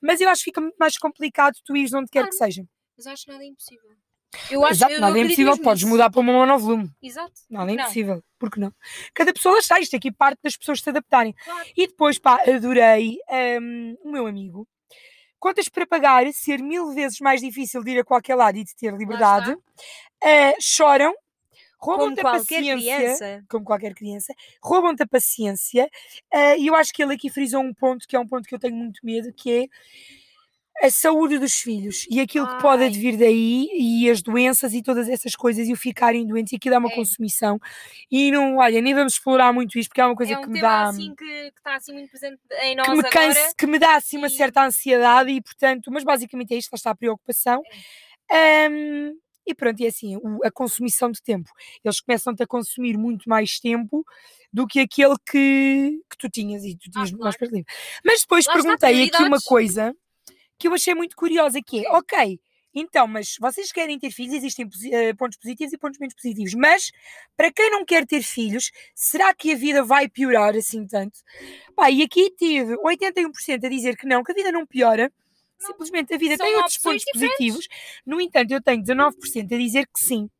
[0.00, 2.52] Mas eu acho que fica muito mais complicado tu ires onde quer que Claro.
[2.52, 2.64] seja.
[2.96, 3.90] Mas acho nada impossível.
[4.50, 5.92] Eu acho, Exato, eu nada é impossível, podes nisso.
[5.92, 6.90] mudar para uma monovolume.
[7.02, 7.32] Exato.
[7.48, 7.82] Nada é não?
[7.82, 8.22] impossível.
[8.38, 8.72] Por que não?
[9.12, 11.34] Cada pessoa está, isto aqui parte das pessoas se adaptarem.
[11.44, 11.68] Claro.
[11.76, 13.18] E depois, pá, adorei
[13.60, 14.68] hum, o meu amigo.
[15.38, 18.76] Contas para pagar ser mil vezes mais difícil de ir a qualquer lado e de
[18.76, 19.56] ter liberdade.
[20.22, 21.14] Ah, choram,
[21.78, 23.44] roubam-te a paciência, criança.
[23.48, 25.88] como qualquer criança, roubam-te a paciência,
[26.30, 28.54] ah, e eu acho que ele aqui frisou um ponto que é um ponto que
[28.54, 29.66] eu tenho muito medo, que é
[30.82, 32.88] a saúde dos filhos e aquilo que pode Ai.
[32.88, 36.74] advir daí e as doenças e todas essas coisas e o ficarem doentes e aquilo
[36.74, 36.94] é uma É.
[36.94, 37.58] consumição
[38.10, 40.48] e não, olha, nem vamos explorar muito isto porque é uma coisa é um que
[40.48, 43.78] me dá assim que está assim muito presente em nós que me canse, que me
[43.78, 46.96] dá assim uma e- certa ansiedade e portanto, mas basicamente é isto, lá está a
[46.96, 47.62] preocupação.
[48.30, 49.12] Ahm,
[49.46, 51.50] e pronto, e assim, o- a consumição de tempo.
[51.84, 54.04] Eles começam-te a consumir muito mais tempo
[54.52, 57.38] do que aquele que, que tu tinhas e tu tinhas mais claro.
[57.38, 57.72] para livre.
[58.04, 59.94] Mas depois Lá perguntei aqui uma coisa
[60.60, 62.38] que eu achei muito curiosa, que é, ok,
[62.74, 66.92] então, mas vocês querem ter filhos, existem eh, pontos positivos e pontos menos positivos, mas
[67.36, 71.18] para quem não quer ter filhos, será que a vida vai piorar assim tanto?
[71.74, 75.10] Pá, e aqui tive 81% a dizer que não, que a vida não piora,
[75.60, 75.68] Não.
[75.68, 77.66] simplesmente a vida São tem outros pontos positivos.
[78.06, 80.30] No entanto, eu tenho 19% a dizer que sim.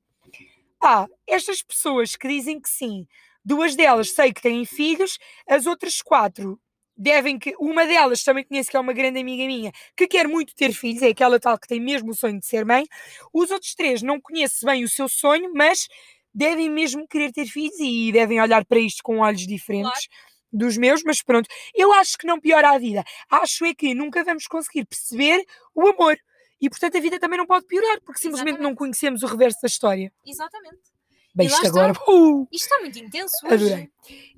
[0.79, 3.07] Pá, estas pessoas que dizem que sim,
[3.45, 5.19] duas delas sei que têm filhos,
[5.49, 6.61] as outras quatro
[7.01, 7.55] devem que.
[7.59, 11.03] Uma delas também conheço que é uma grande amiga minha que quer muito ter filhos,
[11.03, 12.85] é aquela tal que tem mesmo o sonho de ser mãe.
[13.33, 15.89] Os outros três não conheço bem o seu sonho, mas
[16.33, 20.09] devem mesmo querer ter filhos e devem olhar para isto com olhos diferentes.
[20.53, 23.05] Dos meus, mas pronto, eu acho que não piora a vida.
[23.31, 25.45] Acho é que nunca vamos conseguir perceber
[25.75, 26.17] o amor.
[26.61, 28.79] E portanto a vida também não pode piorar, porque simplesmente não Exatamente.
[28.79, 30.13] conhecemos o reverso da história.
[30.27, 31.00] Exatamente.
[31.35, 31.93] Bem, E isto agora.
[32.09, 33.55] Uh, Isto está muito intenso hoje.
[33.55, 33.89] adorei.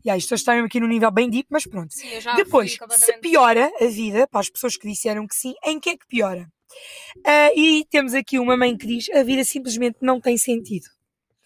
[0.05, 1.93] Yeah, isto está mesmo aqui num nível bem deep, mas pronto.
[1.95, 5.91] Sim, Depois, se piora a vida, para as pessoas que disseram que sim, em que
[5.91, 6.47] é que piora?
[7.25, 10.87] Ah, e temos aqui uma mãe que diz: a vida simplesmente não tem sentido.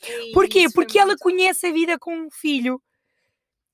[0.03, 0.67] Ei, Porquê?
[0.73, 2.81] Porque ela muito- conhece a vida com um filho.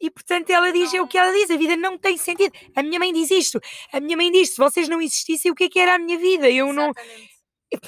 [0.00, 2.52] E portanto ela diz é o que ela diz, a vida não tem sentido.
[2.74, 3.60] A minha mãe diz isto.
[3.92, 6.18] A minha mãe diz: se vocês não existissem, o que é que era a minha
[6.18, 6.50] vida?
[6.50, 6.92] Eu não.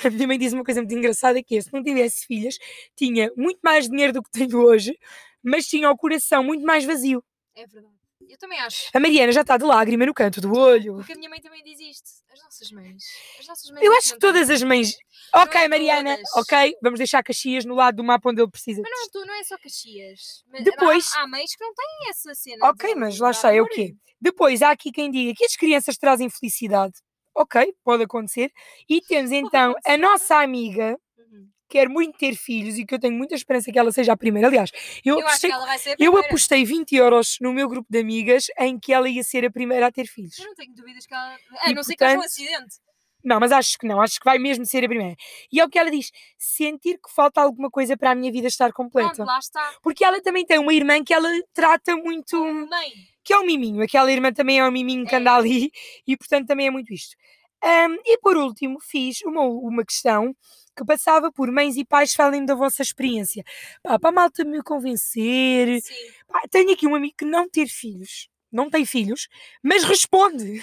[0.04, 2.58] A minha mãe diz uma coisa muito engraçada que é: se não tivesse filhas,
[2.96, 4.98] tinha muito mais dinheiro do que tenho hoje,
[5.42, 7.22] mas tinha o coração muito mais vazio.
[7.54, 7.94] É verdade.
[8.28, 8.88] Eu também acho.
[8.94, 10.96] A Mariana já está de lágrima no canto do olho.
[10.96, 12.08] Porque a minha mãe também diz isto.
[12.32, 13.04] As nossas mães.
[13.38, 14.96] As nossas mães Eu é acho que todas as mães.
[15.34, 16.36] Ok, é Mariana, todas.
[16.36, 18.80] ok, vamos deixar Caxias no lado do mapa onde ele precisa.
[18.82, 20.42] Mas não, tu, não é só Caxias.
[20.50, 22.66] Mas Depois- Há, há mães que não têm essa cena.
[22.70, 23.94] Ok, mas lá está, é o quê?
[24.20, 26.94] Depois há aqui quem diga que as crianças trazem felicidade.
[27.34, 28.52] Ok, pode acontecer.
[28.88, 31.48] E temos então a nossa amiga, Uhum.
[31.68, 34.16] que quer muito ter filhos e que eu tenho muita esperança que ela seja a
[34.16, 34.48] primeira.
[34.48, 34.70] Aliás,
[35.04, 35.50] eu, Eu apostei,
[35.98, 39.50] eu apostei 20 euros no meu grupo de amigas em que ela ia ser a
[39.50, 40.38] primeira a ter filhos.
[40.38, 41.36] Eu não tenho dúvidas que ela.
[41.60, 42.76] A E, não ser que haja um portanto, acidente.
[43.24, 45.16] Não, mas acho que não, acho que vai mesmo ser a primeira.
[45.50, 48.46] E é o que ela diz: sentir que falta alguma coisa para a minha vida
[48.46, 49.14] estar completa.
[49.14, 49.72] Pronto, lá está.
[49.82, 52.38] Porque ela também tem uma irmã que ela trata muito.
[52.44, 52.92] Mãe.
[53.24, 53.82] Que é um miminho.
[53.82, 55.18] Aquela irmã também é um miminho que É.
[55.18, 55.70] anda ali
[56.06, 57.16] e, portanto, também é muito isto.
[57.62, 60.36] Ahm, e por último, fiz uma, uma questão
[60.76, 63.42] que passava por mães e pais falem da vossa experiência.
[63.82, 65.80] Pá, para a malta me convencer.
[66.28, 69.28] Pá, tenho aqui um amigo que não ter filhos, não tem filhos,
[69.62, 70.58] mas responde.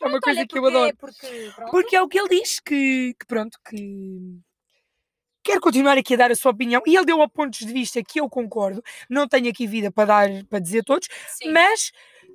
[0.00, 0.96] É uma Pronto, coisa olha, que eu porque- adoro.
[0.96, 4.40] Porque, pronto, Porque é o que ele diz, que, que pronto, que
[5.44, 6.82] quer continuar aqui a dar a sua opinião.
[6.86, 8.82] E ele deu a pontos de vista que eu concordo.
[9.08, 11.52] Não tenho aqui vida para dar para dizer todos, sim.
[11.52, 11.92] mas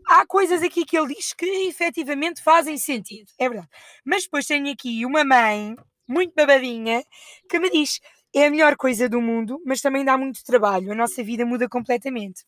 [0.07, 3.29] há coisas aqui que ele diz que efetivamente fazem sentido.
[3.37, 3.69] É verdade.
[4.05, 5.75] Mas depois tenho aqui uma mãe,
[6.07, 7.03] muito babadinha,
[7.49, 7.99] que me diz:
[8.33, 10.91] é a melhor coisa do mundo, mas também dá muito trabalho.
[10.91, 12.45] A nossa vida muda completamente.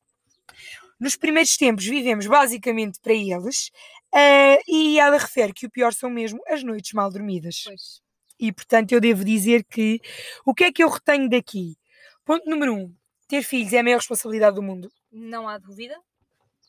[0.99, 3.71] Nos primeiros tempos vivemos basicamente para eles,
[4.13, 7.63] ah, e ela refere que o pior são mesmo as noites mal dormidas.
[7.65, 8.10] Pois.
[8.41, 10.01] E portanto eu devo dizer que
[10.45, 11.77] o que é que eu retenho daqui?
[12.25, 12.93] Ponto número um:
[13.27, 14.91] ter filhos é a maior responsabilidade do mundo.
[15.11, 15.95] Não há dúvida.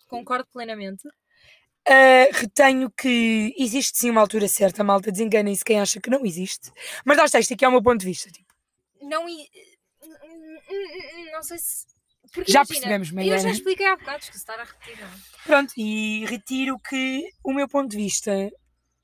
[0.06, 1.08] Concordo plenamente.
[1.88, 6.70] Uh, retenho que existe sim uma altura certa, malta, desenganem-se quem acha que não existe.
[7.04, 8.30] Mas lá está, isto aqui é o meu ponto de vista.
[8.30, 8.52] tipo,
[9.00, 9.28] Não.
[9.28, 9.48] i-
[11.32, 11.86] Não sei se.
[12.32, 13.38] Porque já imagina, percebemos, Eu Mariana.
[13.42, 14.98] já expliquei há bocado, esqueci de estar a repetir.
[15.00, 15.08] não?
[15.44, 18.32] Pronto, e retiro que o meu ponto de vista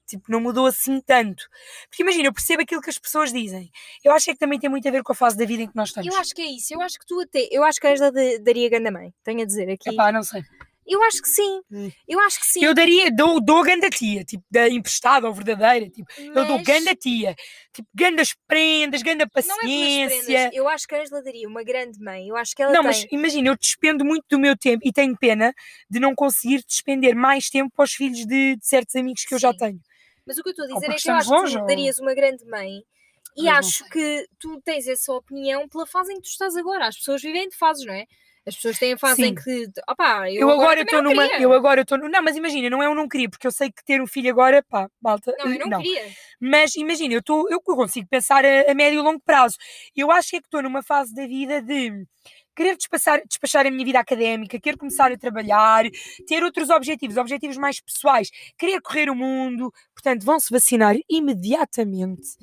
[0.09, 1.44] tipo, não mudou assim tanto.
[1.88, 3.70] Porque imagina, eu percebo aquilo que as pessoas dizem.
[4.02, 5.68] Eu acho é que também tem muito a ver com a fase da vida em
[5.68, 6.12] que nós estamos.
[6.12, 6.72] Eu acho que é isso.
[6.74, 7.46] Eu acho que tu até.
[7.50, 9.12] Eu acho que a Angela da- daria ganda mãe.
[9.22, 9.90] Tenho a dizer aqui.
[9.90, 10.42] Epá, não sei.
[10.90, 11.61] Eu acho que sim.
[11.70, 11.90] Hum.
[12.09, 12.64] Eu acho que sim.
[12.64, 16.62] Eu daria, dou, dou ganda tia, tipo, da emprestada ou verdadeira, tipo, eu dou mas
[16.66, 17.36] ganda tia,
[17.74, 20.18] tipo, gandas prendas, ganda Não é paciência.
[20.28, 20.54] prendas.
[20.54, 22.28] Eu acho que a Angela daria uma grande mãe.
[22.28, 22.88] Eu acho que ela Não, tem.
[22.90, 25.52] mas imagina, eu despendo muito do meu tempo e tenho pena
[25.90, 29.38] de não conseguir despender mais tempo para os filhos de, de certos amigos que eu
[29.38, 29.59] já Sim.
[29.59, 29.80] tenho.
[30.28, 31.66] Mas o que eu estou a dizer é que eu acho que longe, tu ou-
[31.66, 32.84] darias uma grande mãe
[33.36, 36.86] E não acho que tu tens essa opinião pela fase em que tu estás agora.
[36.86, 38.04] As pessoas vivem de fases, não é?
[38.46, 39.34] As pessoas têm a fase em Sim.
[39.34, 39.66] que.
[39.90, 41.28] Opá, eu, Eu agora estou não numa.
[41.28, 41.42] queria.
[41.42, 41.98] Eu agora estou.
[41.98, 44.30] Não, mas imagina, não é um não queria, porque eu sei que ter um filho
[44.30, 45.34] agora, pá, malta.
[45.38, 46.10] Não, eu não, queria.
[46.40, 49.56] Mas imagina, eu, tô, eu consigo pensar a, a médio e longo prazo.
[49.94, 52.06] Eu acho que é que estou numa fase da vida de
[52.59, 55.84] querer despachar, despachar a minha vida académica, querer começar a trabalhar,
[56.26, 59.72] ter outros objetivos, objetivos mais pessoais, querer correr o mundo.
[59.94, 62.36] Portanto, vão-se vacinar imediatamente.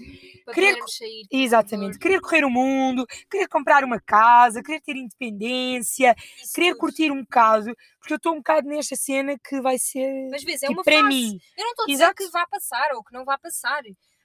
[0.45, 1.26] Para Querer sair.
[1.30, 1.99] Exatamente.
[1.99, 6.80] Querer correr o mundo, querer comprar uma casa, querer ter independência, Isso querer tudo.
[6.80, 10.30] curtir um bocado, porque eu estou um bocado nesta cena que vai ser.
[10.32, 11.07] Mas vês, é tipo, uma para fase.
[11.09, 11.39] mim.
[11.57, 12.16] Eu não estou a dizer Exato.
[12.16, 13.84] que vá passar ou que não vá passar.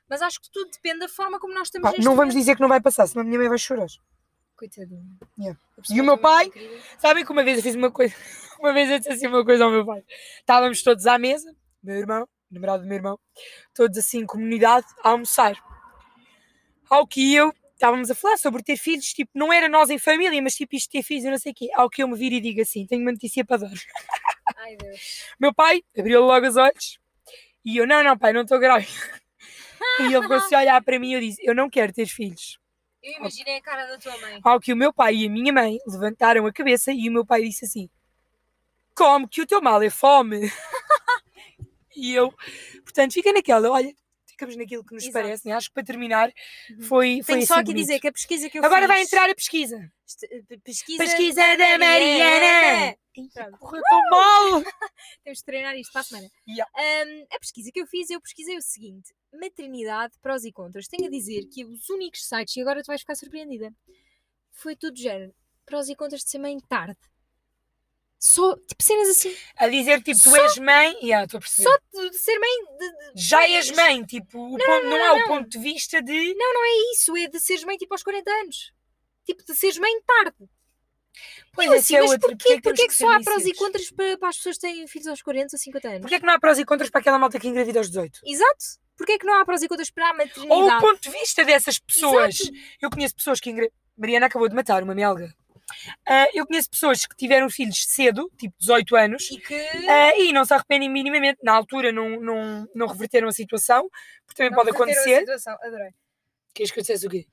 [0.08, 2.34] Mas acho que tudo depende da forma como nós estamos Pá, não vamos momento.
[2.36, 3.86] dizer que não vai passar, senão a minha mãe vai chorar.
[4.60, 5.02] Coitadinha.
[5.38, 5.58] Yeah.
[5.88, 6.44] E o meu pai?
[6.44, 6.78] incrível.
[6.98, 8.14] Sabem que uma vez eu fiz uma coisa,
[8.60, 10.04] uma vez eu disse assim uma coisa ao meu pai.
[10.38, 13.18] Estávamos todos à mesa, meu irmão, namorado do meu irmão,
[13.74, 15.56] todos assim em comunidade, a almoçar.
[16.90, 20.42] Ao que eu, estávamos a falar sobre ter filhos, tipo, não era nós em família,
[20.42, 21.70] mas tipo isto ter filhos, eu não sei o quê.
[21.74, 23.70] Ao que eu me viro e digo assim, tenho uma notícia para dar.
[24.58, 25.24] Ai, Deus.
[25.40, 27.00] Meu pai abriu logo os olhos
[27.64, 28.92] e eu, não, não, pai, não estou grávida.
[29.98, 32.06] E ele ficou assim a olhar para mim e eu disse, eu não quero ter
[32.06, 32.60] filhos.
[33.02, 34.40] Eu imaginei a cara da tua mãe.
[34.42, 37.24] Ao que o meu pai e a minha mãe levantaram a cabeça e o meu
[37.24, 37.88] pai disse assim:
[38.94, 40.40] Come, que o teu mal é fome.
[41.96, 42.30] e eu,
[42.82, 43.94] portanto, fica naquela, olha,
[44.40, 45.22] ficamos naquilo que nos Exato.
[45.22, 45.54] parece, né?
[45.54, 46.32] acho que para terminar
[46.80, 47.86] foi, foi Tenho só assim aqui bonito.
[47.86, 48.88] dizer que a pesquisa que eu Agora fiz...
[48.88, 49.92] vai entrar a pesquisa.
[50.24, 52.96] Eh, Pesquisa, Pesquisa da Mariana.
[53.58, 54.62] Correu tão mal.
[55.22, 56.28] Temos de treinar isto para a semana.
[56.48, 56.72] Yeah.
[56.74, 60.88] Ahm, a pesquisa que eu fiz, eu pesquisei o seguinte: maternidade, prós e contras.
[60.88, 63.72] Tenho a dizer que os únicos sites, e agora tu vais ficar surpreendida,
[64.50, 65.32] foi tudo género.
[65.64, 66.98] Prós e contras de ser mãe tarde.
[68.22, 69.34] Só, tipo, cenas assim.
[69.56, 70.94] A dizer tipo, tu Só- és mãe.
[71.02, 71.70] Yeah, estou a perceber.
[71.70, 72.50] Só de, ser mãe.
[72.78, 75.28] De, de- Já é és mãe, tipo, o ponto, não, não, há o não.
[75.28, 76.34] ponto de vista de.
[76.34, 77.16] Não, não é isso.
[77.16, 78.72] É de seres mãe tipo aos 40 anos.
[79.24, 80.36] Tipo, de seres mãe tarde.
[81.52, 82.28] Pois Eu assim, é mas outro.
[82.28, 82.60] porquê?
[82.60, 85.08] Porquê temos que só há prós e contras para, para as pessoas que têm filhos
[85.08, 86.00] aos 40 ou 50 anos?
[86.02, 88.20] Porquê que não há prós e contras para aquela malta que engravida aos 18?
[88.24, 88.64] Exato.
[88.96, 90.50] Porquê que não há prós e contras para a maternidade?
[90.60, 92.38] Ou o ponto de vista dessas pessoas.
[92.40, 92.56] Exato.
[92.82, 93.50] Eu conheço pessoas que.
[93.50, 95.34] engra- Mariana acabou de matar uma melga.
[96.06, 99.54] Ah, eu conheço pessoas que tiveram filhos cedo, tipo 18 anos, E que.
[99.88, 101.38] ah, e não se arrependem minimamente.
[101.42, 103.88] Na altura não, não, não reverteram a situação,
[104.26, 105.20] porque também Não pode reverteram a acontecer.
[105.20, 105.56] situação.
[105.62, 105.90] Adorei.
[106.54, 107.26] Queres que eu dissesse o quê?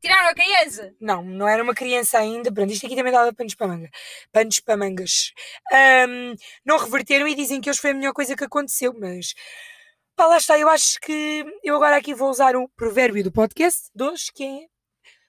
[0.00, 0.92] Tiraram a criança!
[1.00, 2.52] Não, não era uma criança ainda.
[2.52, 3.88] Pronto, isto aqui também dava panos para manga.
[4.32, 5.32] Panos para mangas.
[5.72, 9.32] Ahm, não reverteram e dizem que hoje foi a melhor coisa que aconteceu, mas.
[10.16, 10.58] Pá, lá está.
[10.58, 14.42] Eu acho que eu agora aqui vou usar o provérbio do podcast de hoje, que
[14.44, 14.71] é.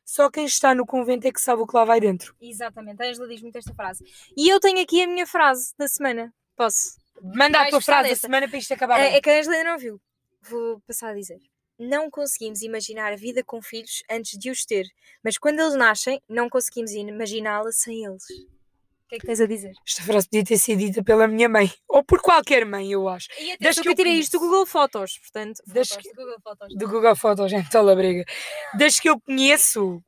[0.05, 2.35] Só quem está no convento é que sabe o que lá vai dentro.
[2.41, 4.03] Exatamente, a Angela diz muito esta frase.
[4.35, 6.33] E eu tenho aqui a minha frase da semana.
[6.55, 6.97] Posso?
[7.21, 8.21] Manda a tua frase da dessa.
[8.21, 8.99] semana para isto acabar.
[8.99, 10.01] É, é que a Angela ainda não viu.
[10.41, 11.39] Vou passar a dizer.
[11.79, 14.85] Não conseguimos imaginar a vida com filhos antes de os ter,
[15.23, 18.23] mas quando eles nascem, não conseguimos imaginá-la sem eles.
[19.13, 19.73] O que é que tens a dizer?
[19.87, 21.71] Esta frase podia ter sido dita pela minha mãe.
[21.87, 23.27] Ou por qualquer mãe, eu acho.
[23.33, 25.61] E Desde atenção que eu tirei isto do Google Fotos, portanto.
[25.67, 26.75] Fotos que- do Google Fotos.
[26.75, 28.25] do Google Fotos, gente, toda a briga.
[28.75, 30.01] Desde que eu conheço.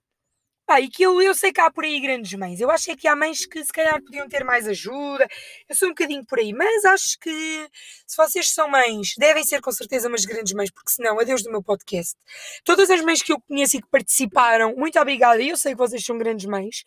[0.67, 2.59] Pá, e que eu, eu sei que há por aí grandes mães.
[2.59, 5.27] Eu acho é que há mães que se calhar podiam ter mais ajuda.
[5.69, 7.69] Eu sou um bocadinho por aí, mas acho que
[8.07, 11.51] se vocês são mães, devem ser com certeza umas grandes mães, porque senão, adeus do
[11.51, 12.15] meu podcast.
[12.63, 15.39] Todas as mães que eu conheço e que participaram, muito obrigada.
[15.39, 16.83] Eu sei que vocês são grandes mães.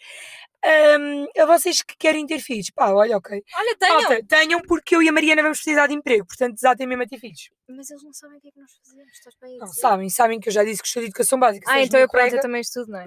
[0.64, 3.42] Ahm, a vocês que querem ter filhos, pá, olha, ok.
[3.54, 4.26] Olha, tenham!
[4.26, 7.18] Tenham, porque eu e a Mariana vamos precisar de emprego, portanto, desatem mesmo a ter
[7.18, 7.48] filhos.
[7.68, 9.12] Mas eles não sabem o que é que nós fazemos.
[9.12, 9.80] Estás bem a Não, dizer?
[9.80, 11.70] sabem, sabem que eu já disse que estou de educação básica.
[11.70, 13.06] Ah, então eu pronto, eu também estudo, não é?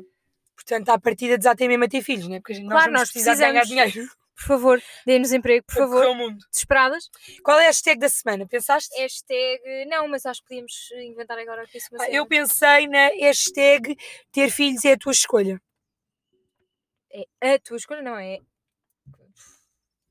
[0.55, 2.39] Portanto, à partida desatem mesmo a ter filhos, né?
[2.39, 5.65] Porque a gente nós Claro, vamos nós precisar de ganhar dinheiro Por favor, dê-nos emprego,
[5.65, 5.95] por para favor.
[6.01, 6.37] correr o mundo.
[6.51, 7.09] Desesperadas.
[7.43, 8.47] Qual é a hashtag da semana?
[8.47, 8.95] Pensaste?
[8.99, 9.61] Hashtag.
[9.87, 12.15] Não, mas acho que podíamos inventar agora aqui uma Ah, cena.
[12.17, 13.97] eu pensei na hashtag
[14.31, 15.61] ter filhos é a tua escolha.
[17.41, 18.39] É a tua escolha, não é?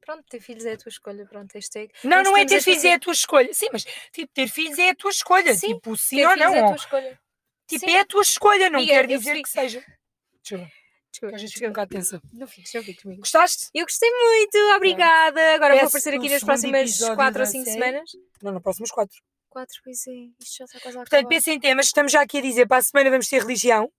[0.00, 1.26] Pronto, ter filhos é a tua escolha.
[1.26, 1.92] Pronto, hashtag.
[2.02, 3.52] Não, Nós não é ter filhos é a tua escolha.
[3.54, 5.54] Sim, mas tipo, ter filhos é a tua escolha.
[5.54, 6.54] Sim, tipo, sim ou não.
[6.54, 7.20] é a tua escolha.
[7.66, 7.92] Tipo, Sim.
[7.92, 9.42] é a tua escolha, não Amiga, quer dizer percebi.
[9.44, 9.84] que seja.
[10.42, 10.72] Desculpa,
[11.12, 12.20] Desculpa, a gente fica um bocado tensa.
[12.32, 13.20] Não fiques, não fiques comigo.
[13.20, 13.68] Gostaste?
[13.72, 15.54] Eu gostei muito, obrigada.
[15.54, 17.78] Agora vou Esse aparecer aqui nas próximas episódio 4 da ou 5 série.
[17.78, 18.10] semanas.
[18.42, 19.16] Não, no próximos quatro.
[19.50, 20.12] 4, pois é.
[20.40, 21.86] Isto já está quase a Portanto, pensem em temas.
[21.86, 23.92] Estamos já aqui a dizer para a semana vamos ter religião.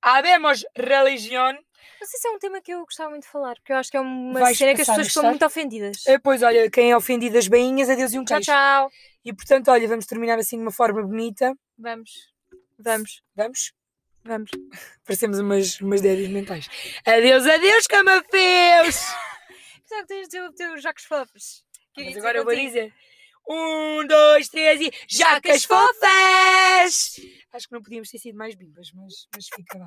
[0.00, 1.58] Habemos religião.
[2.00, 3.90] Não sei se é um tema que eu gostava muito de falar, porque eu acho
[3.90, 6.06] que é uma Vais cena que as pessoas ficam muito ofendidas.
[6.06, 8.50] Eh, Pois, olha, quem é ofendido das bainhas, adeus e um Tchau, queijo.
[8.50, 8.90] tchau.
[9.24, 11.54] E portanto, olha, vamos terminar assim de uma forma bonita.
[11.78, 12.10] Vamos.
[12.78, 13.22] Vamos.
[13.34, 13.72] Vamos?
[14.24, 14.50] Vamos.
[15.04, 16.68] Parecemos umas, umas débias mentais.
[17.04, 18.96] Adeus, adeus, camafeus!
[19.82, 21.64] Pensava que tens de dizer o teu Jacques Fofes.
[21.96, 22.94] Mas agora eu vou dizer.
[23.48, 24.92] Um, dois, três e.
[25.08, 27.20] Jacas fofas!
[27.52, 29.86] Acho que não podíamos ter sido mais bimbas, mas, mas fica lá.